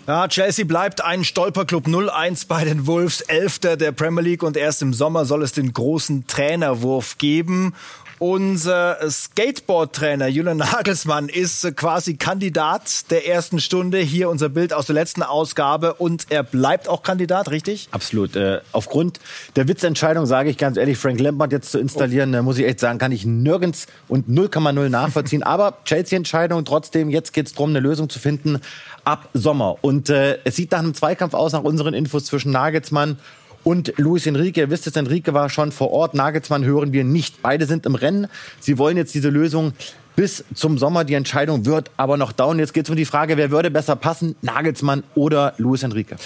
Ja, 0.07 0.27
Chelsea 0.27 0.65
bleibt 0.65 1.05
ein 1.05 1.23
Stolperclub 1.23 1.87
0-1 1.87 2.49
bei 2.49 2.65
den 2.65 2.89
Wolves, 2.89 3.21
Elfter 3.21 3.77
der 3.77 3.93
Premier 3.93 4.23
League 4.23 4.43
und 4.43 4.57
erst 4.57 4.83
im 4.83 4.93
Sommer 4.93 5.25
soll 5.25 5.45
es 5.45 5.53
den 5.53 5.73
großen 5.73 6.27
Trainerwurf 6.27 7.19
geben. 7.19 7.75
Unser 8.23 8.99
Skateboard-Trainer 9.11 10.27
Julian 10.27 10.59
Nagelsmann 10.59 11.31
ist 11.31 11.75
quasi 11.75 12.19
Kandidat 12.19 13.11
der 13.11 13.27
ersten 13.27 13.61
Stunde. 13.61 13.97
Hier 13.97 14.29
unser 14.29 14.51
Bild 14.51 14.75
aus 14.75 14.85
der 14.85 14.95
letzten 14.95 15.23
Ausgabe 15.23 15.95
und 15.95 16.27
er 16.29 16.43
bleibt 16.43 16.87
auch 16.87 17.03
Kandidat, 17.03 17.51
richtig? 17.51 17.89
Absolut. 17.93 18.37
Äh, 18.37 18.61
aufgrund 18.73 19.21
der 19.57 19.69
Witzentscheidung 19.69 20.27
sage 20.27 20.51
ich 20.51 20.59
ganz 20.59 20.77
ehrlich, 20.77 20.99
Frank 20.99 21.19
Lampard 21.19 21.51
jetzt 21.51 21.73
zu 21.73 21.79
installieren, 21.79 22.35
oh. 22.35 22.43
muss 22.43 22.59
ich 22.59 22.67
echt 22.67 22.81
sagen, 22.81 22.99
kann 22.99 23.11
ich 23.11 23.25
nirgends 23.25 23.87
und 24.07 24.29
0,0 24.29 24.91
nachvollziehen. 24.91 25.43
Aber 25.43 25.79
Chelsea-Entscheidung 25.87 26.67
trotzdem, 26.67 27.09
jetzt 27.09 27.33
geht 27.33 27.47
es 27.47 27.55
darum, 27.55 27.71
eine 27.71 27.81
Lösung 27.81 28.11
zu 28.11 28.19
finden 28.19 28.61
ab 29.03 29.31
Sommer. 29.33 29.79
Und 29.81 30.11
äh, 30.11 30.39
es 30.45 30.57
sieht 30.57 30.73
nach 30.73 30.81
einem 30.81 30.93
Zweikampf 30.93 31.33
aus, 31.33 31.55
nach 31.55 31.63
unseren 31.63 31.95
Infos 31.95 32.27
zwischen 32.27 32.53
Nagelsmann 32.53 33.17
und 33.65 33.93
Luis 33.97 34.27
Enrique. 34.27 34.59
Ihr 34.59 34.71
wisst 34.71 34.87
es, 34.87 34.97
Enrique 34.97 35.33
war 35.33 35.49
schon 35.51 35.73
vor 35.73 35.91
Ort. 35.91 36.15
Nagelsmann 36.15 36.65
hören 36.65 36.93
wir 36.93 37.05
nicht. 37.05 37.43
Beide 37.43 37.67
sind 37.67 37.87
im 37.87 37.95
Rennen. 37.95 38.27
Sie 38.59 38.79
wollen 38.79 38.97
jetzt 38.97 39.15
diese 39.15 39.29
Lösung 39.29 39.73
bis 40.17 40.45
zum 40.55 40.79
Sommer. 40.79 41.05
Die 41.05 41.15
Entscheidung 41.15 41.67
wird 41.67 41.91
aber 41.97 42.17
noch 42.17 42.33
dauern. 42.33 42.59
Jetzt 42.59 42.75
geht 42.75 42.85
es 42.85 42.91
um 42.91 42.97
die 42.97 43.05
Frage, 43.05 43.37
wer 43.37 43.51
würde 43.51 43.71
besser 43.71 43.97
passen, 43.97 44.37
Nagelsmann 44.43 45.05
oder 45.15 45.55
Luis 45.59 45.83
Enrique? 45.83 46.17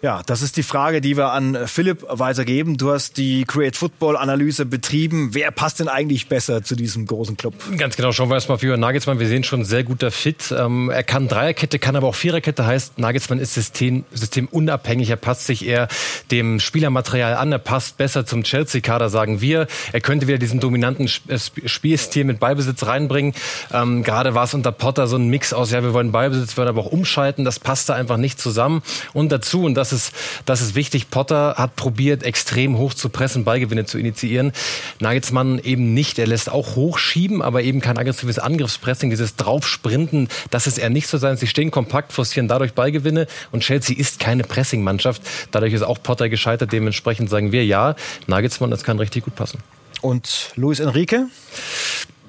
Ja, 0.00 0.22
das 0.24 0.42
ist 0.42 0.56
die 0.56 0.62
Frage, 0.62 1.00
die 1.00 1.16
wir 1.16 1.32
an 1.32 1.66
Philipp 1.66 2.04
weitergeben. 2.08 2.76
Du 2.76 2.92
hast 2.92 3.16
die 3.16 3.44
Create 3.44 3.76
Football 3.76 4.16
Analyse 4.16 4.64
betrieben. 4.64 5.30
Wer 5.32 5.50
passt 5.50 5.80
denn 5.80 5.88
eigentlich 5.88 6.28
besser 6.28 6.62
zu 6.62 6.76
diesem 6.76 7.04
großen 7.06 7.36
Club? 7.36 7.54
Ganz 7.76 7.96
genau, 7.96 8.12
schauen 8.12 8.30
wir 8.30 8.36
erstmal 8.36 8.58
für 8.58 8.76
Nagelsmann. 8.76 9.18
Wir 9.18 9.26
sehen 9.26 9.42
schon 9.42 9.64
sehr 9.64 9.82
guter 9.82 10.12
Fit. 10.12 10.54
Ähm, 10.56 10.88
er 10.88 11.02
kann 11.02 11.26
Dreierkette, 11.26 11.80
kann 11.80 11.96
aber 11.96 12.06
auch 12.06 12.14
Viererkette. 12.14 12.64
Heißt, 12.64 13.00
Nagelsmann 13.00 13.40
ist 13.40 13.54
System, 13.54 14.04
systemunabhängig. 14.12 15.10
Er 15.10 15.16
passt 15.16 15.46
sich 15.46 15.66
eher 15.66 15.88
dem 16.30 16.60
Spielermaterial 16.60 17.34
an. 17.34 17.50
Er 17.50 17.58
passt 17.58 17.96
besser 17.96 18.24
zum 18.24 18.44
Chelsea-Kader, 18.44 19.08
sagen 19.08 19.40
wir. 19.40 19.66
Er 19.92 20.00
könnte 20.00 20.28
wieder 20.28 20.38
diesen 20.38 20.60
dominanten 20.60 21.10
äh, 21.26 21.38
Spielstil 21.66 22.22
mit 22.22 22.38
Ballbesitz 22.38 22.86
reinbringen. 22.86 23.34
Ähm, 23.72 24.04
gerade 24.04 24.36
war 24.36 24.44
es 24.44 24.54
unter 24.54 24.70
Potter 24.70 25.08
so 25.08 25.16
ein 25.16 25.26
Mix 25.26 25.52
aus, 25.52 25.72
ja, 25.72 25.82
wir 25.82 25.92
wollen 25.92 26.12
Ballbesitz, 26.12 26.52
wir 26.52 26.58
wollen 26.58 26.68
aber 26.68 26.82
auch 26.82 26.92
umschalten. 26.92 27.44
Das 27.44 27.58
passte 27.58 27.94
einfach 27.94 28.16
nicht 28.16 28.40
zusammen. 28.40 28.82
Und 29.12 29.32
dazu, 29.32 29.64
und 29.64 29.74
das 29.74 29.87
das 29.92 30.08
ist, 30.08 30.12
das 30.44 30.60
ist 30.60 30.74
wichtig. 30.74 31.10
Potter 31.10 31.54
hat 31.56 31.76
probiert, 31.76 32.22
extrem 32.22 32.78
hoch 32.78 32.94
zu 32.94 33.08
pressen, 33.08 33.44
Ballgewinne 33.44 33.86
zu 33.86 33.98
initiieren. 33.98 34.52
Nagelsmann 35.00 35.58
eben 35.58 35.94
nicht. 35.94 36.18
Er 36.18 36.26
lässt 36.26 36.50
auch 36.50 36.76
hochschieben, 36.76 37.42
aber 37.42 37.62
eben 37.62 37.80
kein 37.80 37.98
aggressives 37.98 38.38
Angriffspressing, 38.38 39.10
dieses 39.10 39.36
Draufsprinten, 39.36 40.28
das 40.50 40.66
ist 40.66 40.78
eher 40.78 40.90
nicht 40.90 41.08
so 41.08 41.18
sein. 41.18 41.36
Sie 41.36 41.46
stehen 41.46 41.70
kompakt, 41.70 42.12
forcieren 42.12 42.48
dadurch 42.48 42.74
Ballgewinne 42.74 43.26
und 43.52 43.62
Chelsea 43.62 43.96
ist 43.96 44.20
keine 44.20 44.44
Pressingmannschaft. 44.44 45.22
Dadurch 45.50 45.72
ist 45.72 45.82
auch 45.82 46.02
Potter 46.02 46.28
gescheitert. 46.28 46.72
Dementsprechend 46.72 47.30
sagen 47.30 47.52
wir 47.52 47.64
ja, 47.64 47.96
Nagelsmann, 48.26 48.70
das 48.70 48.84
kann 48.84 48.98
richtig 48.98 49.24
gut 49.24 49.34
passen. 49.34 49.58
Und 50.00 50.52
Luis 50.56 50.80
Enrique? 50.80 51.26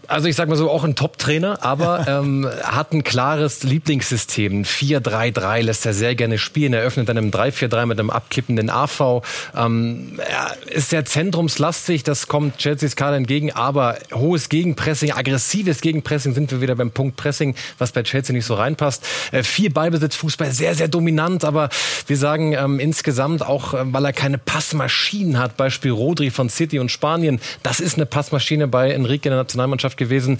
Also 0.09 0.27
ich 0.27 0.35
sag 0.35 0.49
mal 0.49 0.55
so, 0.55 0.71
auch 0.71 0.83
ein 0.83 0.95
Top-Trainer, 0.95 1.59
aber 1.61 2.07
ähm, 2.07 2.49
hat 2.63 2.93
ein 2.93 3.03
klares 3.03 3.61
Lieblingssystem. 3.61 4.63
4-3-3 4.63 5.61
lässt 5.61 5.85
er 5.85 5.93
sehr 5.93 6.15
gerne 6.15 6.39
spielen. 6.39 6.73
Er 6.73 6.81
öffnet 6.81 7.07
dann 7.09 7.17
im 7.17 7.29
3-4-3 7.29 7.85
mit 7.85 7.99
einem 7.99 8.09
abkippenden 8.09 8.71
AV. 8.71 9.21
Ähm, 9.55 10.13
er 10.17 10.57
ist 10.71 10.89
sehr 10.89 11.05
zentrumslastig, 11.05 12.03
das 12.03 12.27
kommt 12.27 12.57
Chelseas 12.57 12.95
Kader 12.95 13.17
entgegen, 13.17 13.51
aber 13.51 13.97
hohes 14.11 14.49
Gegenpressing, 14.49 15.11
aggressives 15.11 15.81
Gegenpressing 15.81 16.33
sind 16.33 16.49
wir 16.49 16.59
wieder 16.59 16.75
beim 16.75 16.89
Punkt 16.89 17.15
Pressing, 17.15 17.53
was 17.77 17.91
bei 17.91 18.01
Chelsea 18.01 18.33
nicht 18.33 18.45
so 18.45 18.55
reinpasst. 18.55 19.05
Äh, 19.31 19.43
viel 19.43 19.69
Ballbesitz, 19.69 20.15
Fußball, 20.15 20.51
sehr, 20.51 20.73
sehr 20.73 20.87
dominant, 20.87 21.45
aber 21.45 21.69
wir 22.07 22.17
sagen 22.17 22.53
ähm, 22.53 22.79
insgesamt 22.79 23.45
auch, 23.45 23.75
äh, 23.75 23.83
weil 23.83 24.05
er 24.05 24.13
keine 24.13 24.39
Passmaschinen 24.39 25.37
hat, 25.37 25.55
Beispiel 25.55 25.91
Rodri 25.91 26.31
von 26.31 26.49
City 26.49 26.79
und 26.79 26.89
Spanien, 26.89 27.39
das 27.61 27.79
ist 27.79 27.95
eine 27.95 28.07
Passmaschine 28.07 28.67
bei 28.67 28.91
Enrique 28.91 29.25
in 29.25 29.31
der 29.31 29.37
Nationalmannschaft 29.39 29.98
gewesen. 29.99 30.39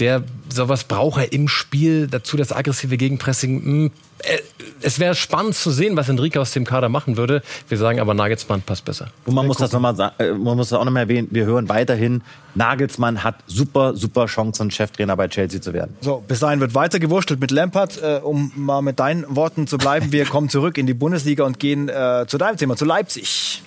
Der 0.00 0.24
sowas 0.48 0.82
braucht 0.82 1.20
er 1.20 1.32
im 1.32 1.46
Spiel. 1.46 2.08
Dazu 2.08 2.36
das 2.36 2.50
aggressive 2.52 2.96
Gegenpressing. 2.96 3.62
Hm, 3.62 3.90
äh, 4.18 4.38
es 4.80 4.98
wäre 4.98 5.14
spannend 5.14 5.54
zu 5.54 5.70
sehen, 5.70 5.96
was 5.96 6.08
Enrique 6.08 6.36
aus 6.38 6.52
dem 6.52 6.64
Kader 6.64 6.88
machen 6.88 7.16
würde. 7.16 7.42
Wir 7.68 7.78
sagen 7.78 8.00
aber, 8.00 8.14
Nagelsmann 8.14 8.62
passt 8.62 8.84
besser. 8.84 9.08
Und 9.24 9.34
man 9.34 9.46
muss 9.46 9.58
das 9.58 9.72
nochmal 9.72 9.94
sagen, 9.96 10.14
äh, 10.18 10.32
man 10.32 10.56
muss 10.56 10.70
das 10.70 10.78
auch 10.78 10.84
nochmal 10.84 11.04
erwähnen. 11.04 11.28
Wir 11.30 11.44
hören 11.44 11.68
weiterhin, 11.68 12.22
Nagelsmann 12.54 13.22
hat 13.22 13.36
super, 13.46 13.96
super 13.96 14.26
Chancen, 14.26 14.70
Cheftrainer 14.70 15.16
bei 15.16 15.28
Chelsea 15.28 15.60
zu 15.60 15.72
werden. 15.72 15.96
So, 16.00 16.22
bis 16.26 16.40
dahin 16.40 16.60
wird 16.60 16.74
weiter 16.74 16.98
gewurschtelt 16.98 17.40
mit 17.40 17.50
Lampard. 17.50 18.02
Äh, 18.02 18.20
um 18.22 18.52
mal 18.56 18.82
mit 18.82 18.98
deinen 18.98 19.24
Worten 19.34 19.66
zu 19.66 19.78
bleiben, 19.78 20.12
wir 20.12 20.24
kommen 20.26 20.48
zurück 20.48 20.78
in 20.78 20.86
die 20.86 20.94
Bundesliga 20.94 21.44
und 21.44 21.58
gehen 21.58 21.88
äh, 21.88 22.24
zu 22.26 22.38
deinem 22.38 22.56
Thema, 22.56 22.76
zu 22.76 22.84
Leipzig. 22.84 23.62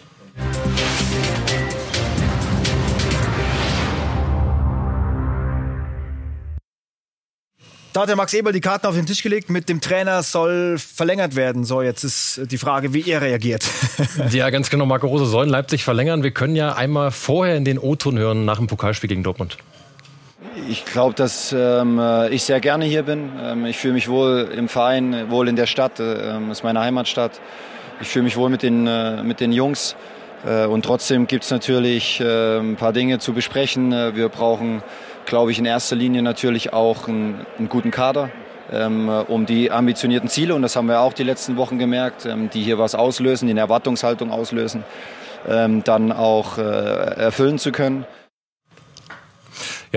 Da 7.97 8.03
hat 8.03 8.09
der 8.09 8.15
Max 8.15 8.31
Eberl 8.35 8.53
die 8.53 8.61
Karten 8.61 8.85
auf 8.85 8.93
den 8.93 9.07
Tisch 9.07 9.23
gelegt. 9.23 9.49
Mit 9.49 9.69
dem 9.69 9.81
Trainer 9.81 10.21
soll 10.21 10.77
verlängert 10.77 11.35
werden. 11.35 11.65
So, 11.65 11.81
jetzt 11.81 12.03
ist 12.03 12.41
die 12.51 12.59
Frage, 12.59 12.93
wie 12.93 13.09
er 13.09 13.23
reagiert. 13.23 13.67
ja, 14.29 14.51
ganz 14.51 14.69
genau. 14.69 14.85
Marco 14.85 15.07
Rose 15.07 15.25
soll 15.25 15.47
Leipzig 15.47 15.83
verlängern. 15.83 16.21
Wir 16.21 16.29
können 16.29 16.55
ja 16.55 16.75
einmal 16.75 17.09
vorher 17.09 17.57
in 17.57 17.65
den 17.65 17.79
O-Ton 17.79 18.19
hören 18.19 18.45
nach 18.45 18.57
dem 18.57 18.67
Pokalspiel 18.67 19.07
gegen 19.07 19.23
Dortmund. 19.23 19.57
Ich 20.69 20.85
glaube, 20.85 21.15
dass 21.15 21.55
ähm, 21.57 21.99
ich 22.29 22.43
sehr 22.43 22.59
gerne 22.59 22.85
hier 22.85 23.01
bin. 23.01 23.31
Ähm, 23.41 23.65
ich 23.65 23.77
fühle 23.77 23.95
mich 23.95 24.07
wohl 24.07 24.47
im 24.55 24.69
Verein, 24.69 25.31
wohl 25.31 25.47
in 25.47 25.55
der 25.55 25.65
Stadt. 25.65 25.99
Ähm, 25.99 26.51
ist 26.51 26.63
meine 26.63 26.81
Heimatstadt. 26.81 27.41
Ich 27.99 28.09
fühle 28.09 28.25
mich 28.25 28.37
wohl 28.37 28.51
mit 28.51 28.61
den, 28.61 28.85
äh, 28.85 29.23
mit 29.23 29.39
den 29.39 29.51
Jungs. 29.51 29.95
Äh, 30.45 30.67
und 30.67 30.85
trotzdem 30.85 31.25
gibt 31.25 31.45
es 31.45 31.49
natürlich 31.49 32.19
äh, 32.19 32.59
ein 32.59 32.75
paar 32.75 32.93
Dinge 32.93 33.17
zu 33.17 33.33
besprechen. 33.33 33.91
Äh, 33.91 34.15
wir 34.15 34.29
brauchen 34.29 34.83
glaube 35.27 35.51
ich, 35.51 35.59
in 35.59 35.65
erster 35.65 35.95
Linie 35.95 36.23
natürlich 36.23 36.73
auch 36.73 37.07
einen, 37.07 37.45
einen 37.59 37.69
guten 37.69 37.91
Kader, 37.91 38.31
ähm, 38.71 39.09
um 39.27 39.45
die 39.45 39.69
ambitionierten 39.69 40.29
Ziele, 40.29 40.55
und 40.55 40.63
das 40.63 40.75
haben 40.75 40.87
wir 40.87 41.01
auch 41.01 41.13
die 41.13 41.23
letzten 41.23 41.57
Wochen 41.57 41.77
gemerkt, 41.77 42.25
ähm, 42.25 42.49
die 42.49 42.63
hier 42.63 42.79
was 42.79 42.95
auslösen, 42.95 43.45
die 43.47 43.51
eine 43.51 43.59
Erwartungshaltung 43.59 44.31
auslösen, 44.31 44.83
ähm, 45.47 45.83
dann 45.83 46.11
auch 46.11 46.57
äh, 46.57 46.61
erfüllen 46.61 47.59
zu 47.59 47.71
können. 47.71 48.05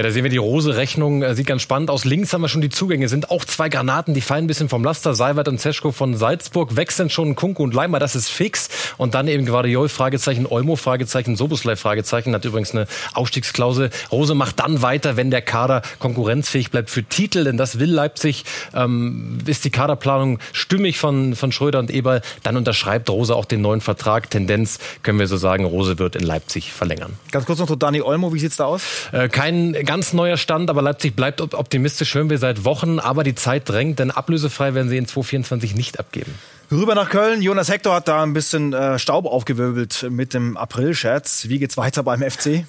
Ja, 0.00 0.04
da 0.04 0.12
sehen 0.12 0.22
wir 0.24 0.30
die 0.30 0.38
Rose-Rechnung, 0.38 1.22
äh, 1.22 1.34
sieht 1.34 1.46
ganz 1.46 1.60
spannend 1.60 1.90
aus. 1.90 2.06
Links 2.06 2.32
haben 2.32 2.40
wir 2.40 2.48
schon 2.48 2.62
die 2.62 2.70
Zugänge, 2.70 3.06
sind 3.10 3.30
auch 3.30 3.44
zwei 3.44 3.68
Granaten, 3.68 4.14
die 4.14 4.22
fallen 4.22 4.44
ein 4.44 4.46
bisschen 4.46 4.70
vom 4.70 4.82
Laster. 4.82 5.14
Seiwert 5.14 5.46
und 5.46 5.60
Zeschko 5.60 5.92
von 5.92 6.16
Salzburg 6.16 6.74
wechseln 6.74 7.10
schon 7.10 7.34
Kunku 7.34 7.62
und 7.62 7.74
Leimer, 7.74 7.98
das 7.98 8.16
ist 8.16 8.30
fix. 8.30 8.70
Und 8.96 9.12
dann 9.12 9.28
eben 9.28 9.44
Guardiol, 9.44 9.90
Fragezeichen, 9.90 10.46
Olmo, 10.46 10.76
Fragezeichen, 10.76 11.36
Soboslai, 11.36 11.76
Fragezeichen, 11.76 12.34
hat 12.34 12.46
übrigens 12.46 12.70
eine 12.70 12.86
Ausstiegsklausel. 13.12 13.90
Rose 14.10 14.34
macht 14.34 14.60
dann 14.60 14.80
weiter, 14.80 15.18
wenn 15.18 15.30
der 15.30 15.42
Kader 15.42 15.82
konkurrenzfähig 15.98 16.70
bleibt 16.70 16.88
für 16.88 17.04
Titel, 17.04 17.44
denn 17.44 17.58
das 17.58 17.78
will 17.78 17.92
Leipzig. 17.92 18.44
Ähm, 18.72 19.36
ist 19.44 19.66
die 19.66 19.70
Kaderplanung 19.70 20.38
stimmig 20.54 20.98
von, 20.98 21.36
von 21.36 21.52
Schröder 21.52 21.78
und 21.78 21.90
Eberl, 21.90 22.22
dann 22.42 22.56
unterschreibt 22.56 23.10
Rose 23.10 23.36
auch 23.36 23.44
den 23.44 23.60
neuen 23.60 23.82
Vertrag. 23.82 24.30
Tendenz 24.30 24.78
können 25.02 25.18
wir 25.18 25.26
so 25.26 25.36
sagen, 25.36 25.66
Rose 25.66 25.98
wird 25.98 26.16
in 26.16 26.22
Leipzig 26.22 26.72
verlängern. 26.72 27.18
Ganz 27.32 27.44
kurz 27.44 27.58
noch 27.58 27.66
zu 27.66 27.76
Dani 27.76 28.00
Olmo, 28.00 28.32
wie 28.32 28.38
sieht's 28.38 28.56
da 28.56 28.64
aus? 28.64 28.82
Äh, 29.12 29.28
kein 29.28 29.74
ganz 29.90 30.12
neuer 30.12 30.36
Stand, 30.36 30.70
aber 30.70 30.82
Leipzig 30.82 31.16
bleibt 31.16 31.40
optimistisch, 31.40 32.14
hören 32.14 32.30
wir 32.30 32.38
seit 32.38 32.64
Wochen. 32.64 33.00
Aber 33.00 33.24
die 33.24 33.34
Zeit 33.34 33.68
drängt, 33.68 33.98
denn 33.98 34.12
ablösefrei 34.12 34.72
werden 34.72 34.88
sie 34.88 34.96
in 34.96 35.06
2024 35.06 35.74
nicht 35.74 35.98
abgeben. 35.98 36.32
Rüber 36.70 36.94
nach 36.94 37.10
Köln. 37.10 37.42
Jonas 37.42 37.68
Hector 37.68 37.96
hat 37.96 38.06
da 38.06 38.22
ein 38.22 38.32
bisschen 38.32 38.72
äh, 38.72 39.00
Staub 39.00 39.26
aufgewirbelt 39.26 40.06
mit 40.08 40.32
dem 40.32 40.56
April-Scherz. 40.56 41.48
Wie 41.48 41.58
geht's 41.58 41.76
weiter 41.76 42.04
beim 42.04 42.22
FC? 42.22 42.64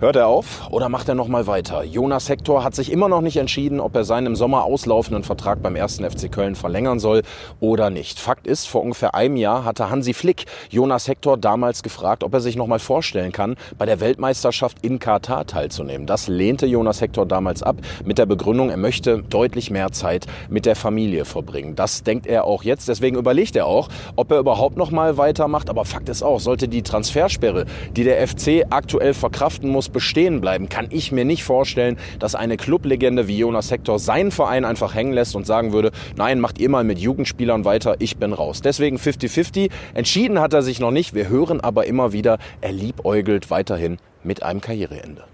Hört 0.00 0.16
er 0.16 0.28
auf 0.28 0.70
oder 0.70 0.88
macht 0.88 1.08
er 1.08 1.14
noch 1.14 1.28
mal 1.28 1.46
weiter? 1.46 1.84
Jonas 1.84 2.28
Hector 2.28 2.64
hat 2.64 2.74
sich 2.74 2.90
immer 2.90 3.08
noch 3.08 3.20
nicht 3.20 3.36
entschieden, 3.36 3.80
ob 3.80 3.94
er 3.94 4.04
seinen 4.04 4.26
im 4.26 4.36
Sommer 4.36 4.64
auslaufenden 4.64 5.24
Vertrag 5.24 5.62
beim 5.62 5.76
1. 5.76 5.98
FC 5.98 6.30
Köln 6.30 6.54
verlängern 6.54 6.98
soll 6.98 7.22
oder 7.60 7.90
nicht. 7.90 8.18
Fakt 8.18 8.46
ist, 8.46 8.66
vor 8.66 8.82
ungefähr 8.82 9.14
einem 9.14 9.36
Jahr 9.36 9.64
hatte 9.64 9.90
Hansi 9.90 10.14
Flick 10.14 10.46
Jonas 10.70 11.08
Hector 11.08 11.36
damals 11.36 11.82
gefragt, 11.82 12.24
ob 12.24 12.32
er 12.34 12.40
sich 12.40 12.56
noch 12.56 12.66
mal 12.66 12.78
vorstellen 12.78 13.32
kann, 13.32 13.56
bei 13.78 13.86
der 13.86 14.00
Weltmeisterschaft 14.00 14.78
in 14.82 14.98
Katar 14.98 15.46
teilzunehmen. 15.46 16.06
Das 16.06 16.28
lehnte 16.28 16.66
Jonas 16.66 17.00
Hector 17.00 17.26
damals 17.26 17.62
ab 17.62 17.76
mit 18.04 18.18
der 18.18 18.26
Begründung, 18.26 18.70
er 18.70 18.76
möchte 18.76 19.22
deutlich 19.22 19.70
mehr 19.70 19.92
Zeit 19.92 20.26
mit 20.48 20.66
der 20.66 20.76
Familie 20.76 21.24
verbringen. 21.24 21.76
Das 21.76 22.02
denkt 22.02 22.26
er 22.26 22.44
auch 22.44 22.62
jetzt. 22.62 22.88
Deswegen 22.88 23.16
überlegt 23.16 23.56
er 23.56 23.66
auch, 23.66 23.88
ob 24.16 24.30
er 24.30 24.38
überhaupt 24.38 24.76
noch 24.76 24.90
mal 24.90 25.16
weitermacht. 25.16 25.70
Aber 25.70 25.84
Fakt 25.84 26.08
ist 26.08 26.22
auch, 26.22 26.40
sollte 26.40 26.68
die 26.68 26.82
Transfersperre, 26.82 27.66
die 27.96 28.04
der 28.04 28.26
FC 28.26 28.64
aktuell 28.70 29.14
verkraften 29.14 29.69
muss, 29.70 29.88
bestehen 29.88 30.40
bleiben, 30.40 30.68
kann 30.68 30.88
ich 30.90 31.12
mir 31.12 31.24
nicht 31.24 31.44
vorstellen, 31.44 31.96
dass 32.18 32.34
eine 32.34 32.56
Clublegende 32.56 33.28
wie 33.28 33.38
Jonas 33.38 33.70
Hector 33.70 33.98
seinen 33.98 34.30
Verein 34.30 34.64
einfach 34.64 34.94
hängen 34.94 35.12
lässt 35.12 35.34
und 35.36 35.46
sagen 35.46 35.72
würde, 35.72 35.90
nein, 36.16 36.40
macht 36.40 36.58
ihr 36.58 36.68
mal 36.68 36.84
mit 36.84 36.98
Jugendspielern 36.98 37.64
weiter, 37.64 37.96
ich 37.98 38.16
bin 38.16 38.32
raus. 38.32 38.60
Deswegen 38.60 38.96
50-50. 38.96 39.70
Entschieden 39.94 40.40
hat 40.40 40.52
er 40.52 40.62
sich 40.62 40.80
noch 40.80 40.90
nicht. 40.90 41.14
Wir 41.14 41.28
hören 41.28 41.60
aber 41.60 41.86
immer 41.86 42.12
wieder, 42.12 42.38
er 42.60 42.72
liebäugelt 42.72 43.50
weiterhin 43.50 43.98
mit 44.22 44.42
einem 44.42 44.60
Karriereende. 44.60 45.24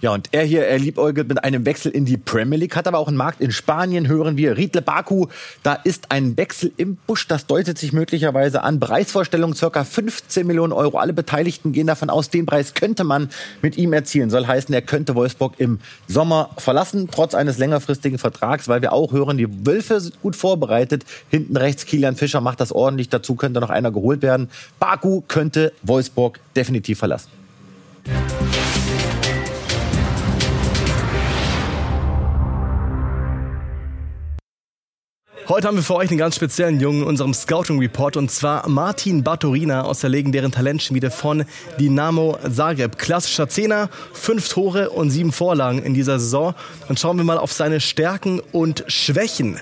Ja, 0.00 0.14
und 0.14 0.28
er 0.32 0.44
hier, 0.44 0.66
er 0.66 0.78
liebäugelt 0.78 1.28
mit 1.28 1.44
einem 1.44 1.66
Wechsel 1.66 1.92
in 1.92 2.06
die 2.06 2.16
Premier 2.16 2.58
League, 2.58 2.74
hat 2.74 2.88
aber 2.88 2.98
auch 2.98 3.08
einen 3.08 3.18
Markt 3.18 3.42
in 3.42 3.52
Spanien, 3.52 4.08
hören 4.08 4.38
wir. 4.38 4.56
Riedle 4.56 4.80
Baku, 4.80 5.26
da 5.62 5.74
ist 5.74 6.10
ein 6.10 6.38
Wechsel 6.38 6.72
im 6.78 6.96
Busch, 7.06 7.28
das 7.28 7.46
deutet 7.46 7.76
sich 7.76 7.92
möglicherweise 7.92 8.62
an. 8.62 8.80
Preisvorstellung 8.80 9.54
circa 9.54 9.84
15 9.84 10.46
Millionen 10.46 10.72
Euro. 10.72 10.96
Alle 10.96 11.12
Beteiligten 11.12 11.72
gehen 11.72 11.86
davon 11.86 12.08
aus, 12.08 12.30
den 12.30 12.46
Preis 12.46 12.72
könnte 12.72 13.04
man 13.04 13.28
mit 13.60 13.76
ihm 13.76 13.92
erzielen. 13.92 14.30
Soll 14.30 14.46
heißen, 14.46 14.74
er 14.74 14.82
könnte 14.82 15.14
Wolfsburg 15.14 15.54
im 15.58 15.80
Sommer 16.08 16.48
verlassen, 16.56 17.08
trotz 17.12 17.34
eines 17.34 17.58
längerfristigen 17.58 18.18
Vertrags, 18.18 18.68
weil 18.68 18.80
wir 18.80 18.94
auch 18.94 19.12
hören, 19.12 19.36
die 19.36 19.66
Wölfe 19.66 20.00
sind 20.00 20.20
gut 20.22 20.34
vorbereitet. 20.34 21.04
Hinten 21.28 21.58
rechts 21.58 21.84
Kilian 21.84 22.16
Fischer 22.16 22.40
macht 22.40 22.60
das 22.60 22.72
ordentlich, 22.72 23.10
dazu 23.10 23.34
könnte 23.34 23.60
noch 23.60 23.70
einer 23.70 23.90
geholt 23.90 24.22
werden. 24.22 24.48
Baku 24.78 25.20
könnte 25.28 25.74
Wolfsburg 25.82 26.40
definitiv 26.56 26.98
verlassen. 26.98 27.28
Heute 35.50 35.66
haben 35.66 35.76
wir 35.78 35.82
für 35.82 35.96
euch 35.96 36.10
einen 36.10 36.18
ganz 36.18 36.36
speziellen 36.36 36.78
Jungen 36.78 37.02
in 37.02 37.08
unserem 37.08 37.34
Scouting 37.34 37.80
Report 37.80 38.16
und 38.16 38.30
zwar 38.30 38.68
Martin 38.68 39.24
Batorina 39.24 39.82
aus 39.82 39.98
der 39.98 40.08
legendären 40.08 40.52
Talentschmiede 40.52 41.10
von 41.10 41.44
Dinamo 41.80 42.38
Zagreb. 42.48 42.98
Klassischer 42.98 43.48
Zehner, 43.48 43.90
fünf 44.12 44.48
Tore 44.48 44.90
und 44.90 45.10
sieben 45.10 45.32
Vorlagen 45.32 45.82
in 45.82 45.92
dieser 45.92 46.20
Saison. 46.20 46.54
Dann 46.86 46.96
schauen 46.96 47.16
wir 47.16 47.24
mal 47.24 47.36
auf 47.36 47.52
seine 47.52 47.80
Stärken 47.80 48.40
und 48.52 48.84
Schwächen. 48.86 49.58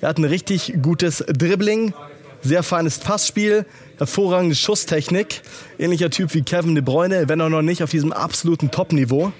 Er 0.00 0.10
hat 0.10 0.18
ein 0.18 0.24
richtig 0.24 0.74
gutes 0.82 1.24
Dribbling, 1.26 1.94
sehr 2.42 2.62
feines 2.62 2.98
Passspiel, 2.98 3.66
hervorragende 3.98 4.54
Schusstechnik. 4.54 5.42
Ähnlicher 5.78 6.10
Typ 6.10 6.34
wie 6.34 6.42
Kevin 6.42 6.74
De 6.74 6.82
Bruyne, 6.82 7.28
wenn 7.28 7.40
auch 7.40 7.48
noch 7.48 7.62
nicht 7.62 7.82
auf 7.82 7.90
diesem 7.90 8.12
absoluten 8.12 8.70
Top-Niveau. 8.70 9.32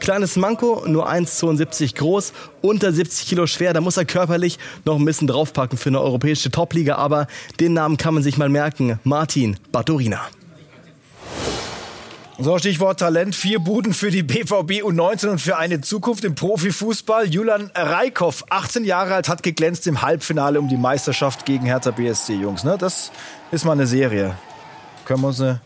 Kleines 0.00 0.36
Manko, 0.36 0.84
nur 0.86 1.08
1,72 1.10 1.96
groß, 1.96 2.32
unter 2.62 2.92
70 2.92 3.28
Kilo 3.28 3.46
schwer. 3.46 3.72
Da 3.72 3.80
muss 3.80 3.96
er 3.96 4.04
körperlich 4.04 4.58
noch 4.84 4.98
ein 4.98 5.04
bisschen 5.04 5.28
draufpacken 5.28 5.78
für 5.78 5.90
eine 5.90 6.00
europäische 6.00 6.50
Top-Liga. 6.50 6.96
Aber 6.96 7.26
den 7.60 7.72
Namen 7.74 7.96
kann 7.96 8.14
man 8.14 8.22
sich 8.22 8.38
mal 8.38 8.48
merken. 8.48 8.98
Martin 9.04 9.56
Batorina. 9.72 10.20
So, 12.38 12.58
Stichwort 12.58 13.00
Talent. 13.00 13.34
Vier 13.34 13.60
Buden 13.60 13.94
für 13.94 14.10
die 14.10 14.22
BVB 14.22 14.82
U19 14.84 15.28
und 15.28 15.38
für 15.40 15.56
eine 15.56 15.80
Zukunft 15.80 16.22
im 16.22 16.34
Profifußball. 16.34 17.26
Julian 17.28 17.70
Reikhoff, 17.74 18.44
18 18.50 18.84
Jahre 18.84 19.14
alt, 19.14 19.30
hat 19.30 19.42
geglänzt 19.42 19.86
im 19.86 20.02
Halbfinale 20.02 20.60
um 20.60 20.68
die 20.68 20.76
Meisterschaft 20.76 21.46
gegen 21.46 21.64
Hertha 21.64 21.92
BSC, 21.92 22.34
Jungs. 22.34 22.62
Ne? 22.62 22.76
Das 22.78 23.10
ist 23.52 23.64
mal 23.64 23.72
eine 23.72 23.86
Serie. 23.86 24.36
Können 25.06 25.22
wir 25.22 25.28
uns 25.28 25.40
eine 25.40 25.62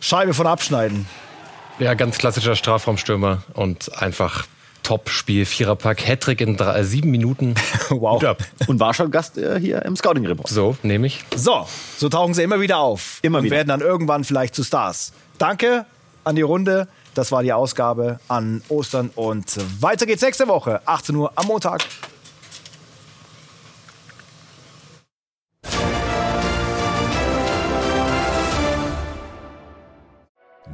Scheibe 0.00 0.34
von 0.34 0.48
abschneiden. 0.48 1.06
Ja, 1.78 1.94
ganz 1.94 2.18
klassischer 2.18 2.56
Strafraumstürmer 2.56 3.44
und 3.54 3.96
einfach 4.02 4.46
Top-Spiel, 4.88 5.44
Viererpack, 5.44 6.08
Hattrick 6.08 6.40
in 6.40 6.56
drei, 6.56 6.78
äh, 6.78 6.82
sieben 6.82 7.10
Minuten. 7.10 7.54
wow. 7.90 8.24
Und 8.68 8.80
war 8.80 8.94
schon 8.94 9.10
Gast 9.10 9.36
äh, 9.36 9.60
hier 9.60 9.82
im 9.84 9.94
Scouting-Report. 9.94 10.48
So, 10.48 10.78
nehme 10.82 11.06
ich. 11.06 11.22
So, 11.36 11.66
so 11.98 12.08
tauchen 12.08 12.32
sie 12.32 12.42
immer 12.42 12.58
wieder 12.62 12.78
auf. 12.78 13.18
Immer 13.20 13.40
und 13.40 13.44
wieder. 13.44 13.56
werden 13.56 13.68
dann 13.68 13.82
irgendwann 13.82 14.24
vielleicht 14.24 14.54
zu 14.54 14.64
Stars. 14.64 15.12
Danke 15.36 15.84
an 16.24 16.36
die 16.36 16.42
Runde. 16.42 16.88
Das 17.12 17.32
war 17.32 17.42
die 17.42 17.52
Ausgabe 17.52 18.18
an 18.28 18.62
Ostern 18.70 19.10
und 19.14 19.58
weiter 19.82 20.06
geht's 20.06 20.22
nächste 20.22 20.48
Woche, 20.48 20.80
18 20.86 21.16
Uhr 21.16 21.32
am 21.34 21.48
Montag. 21.48 21.84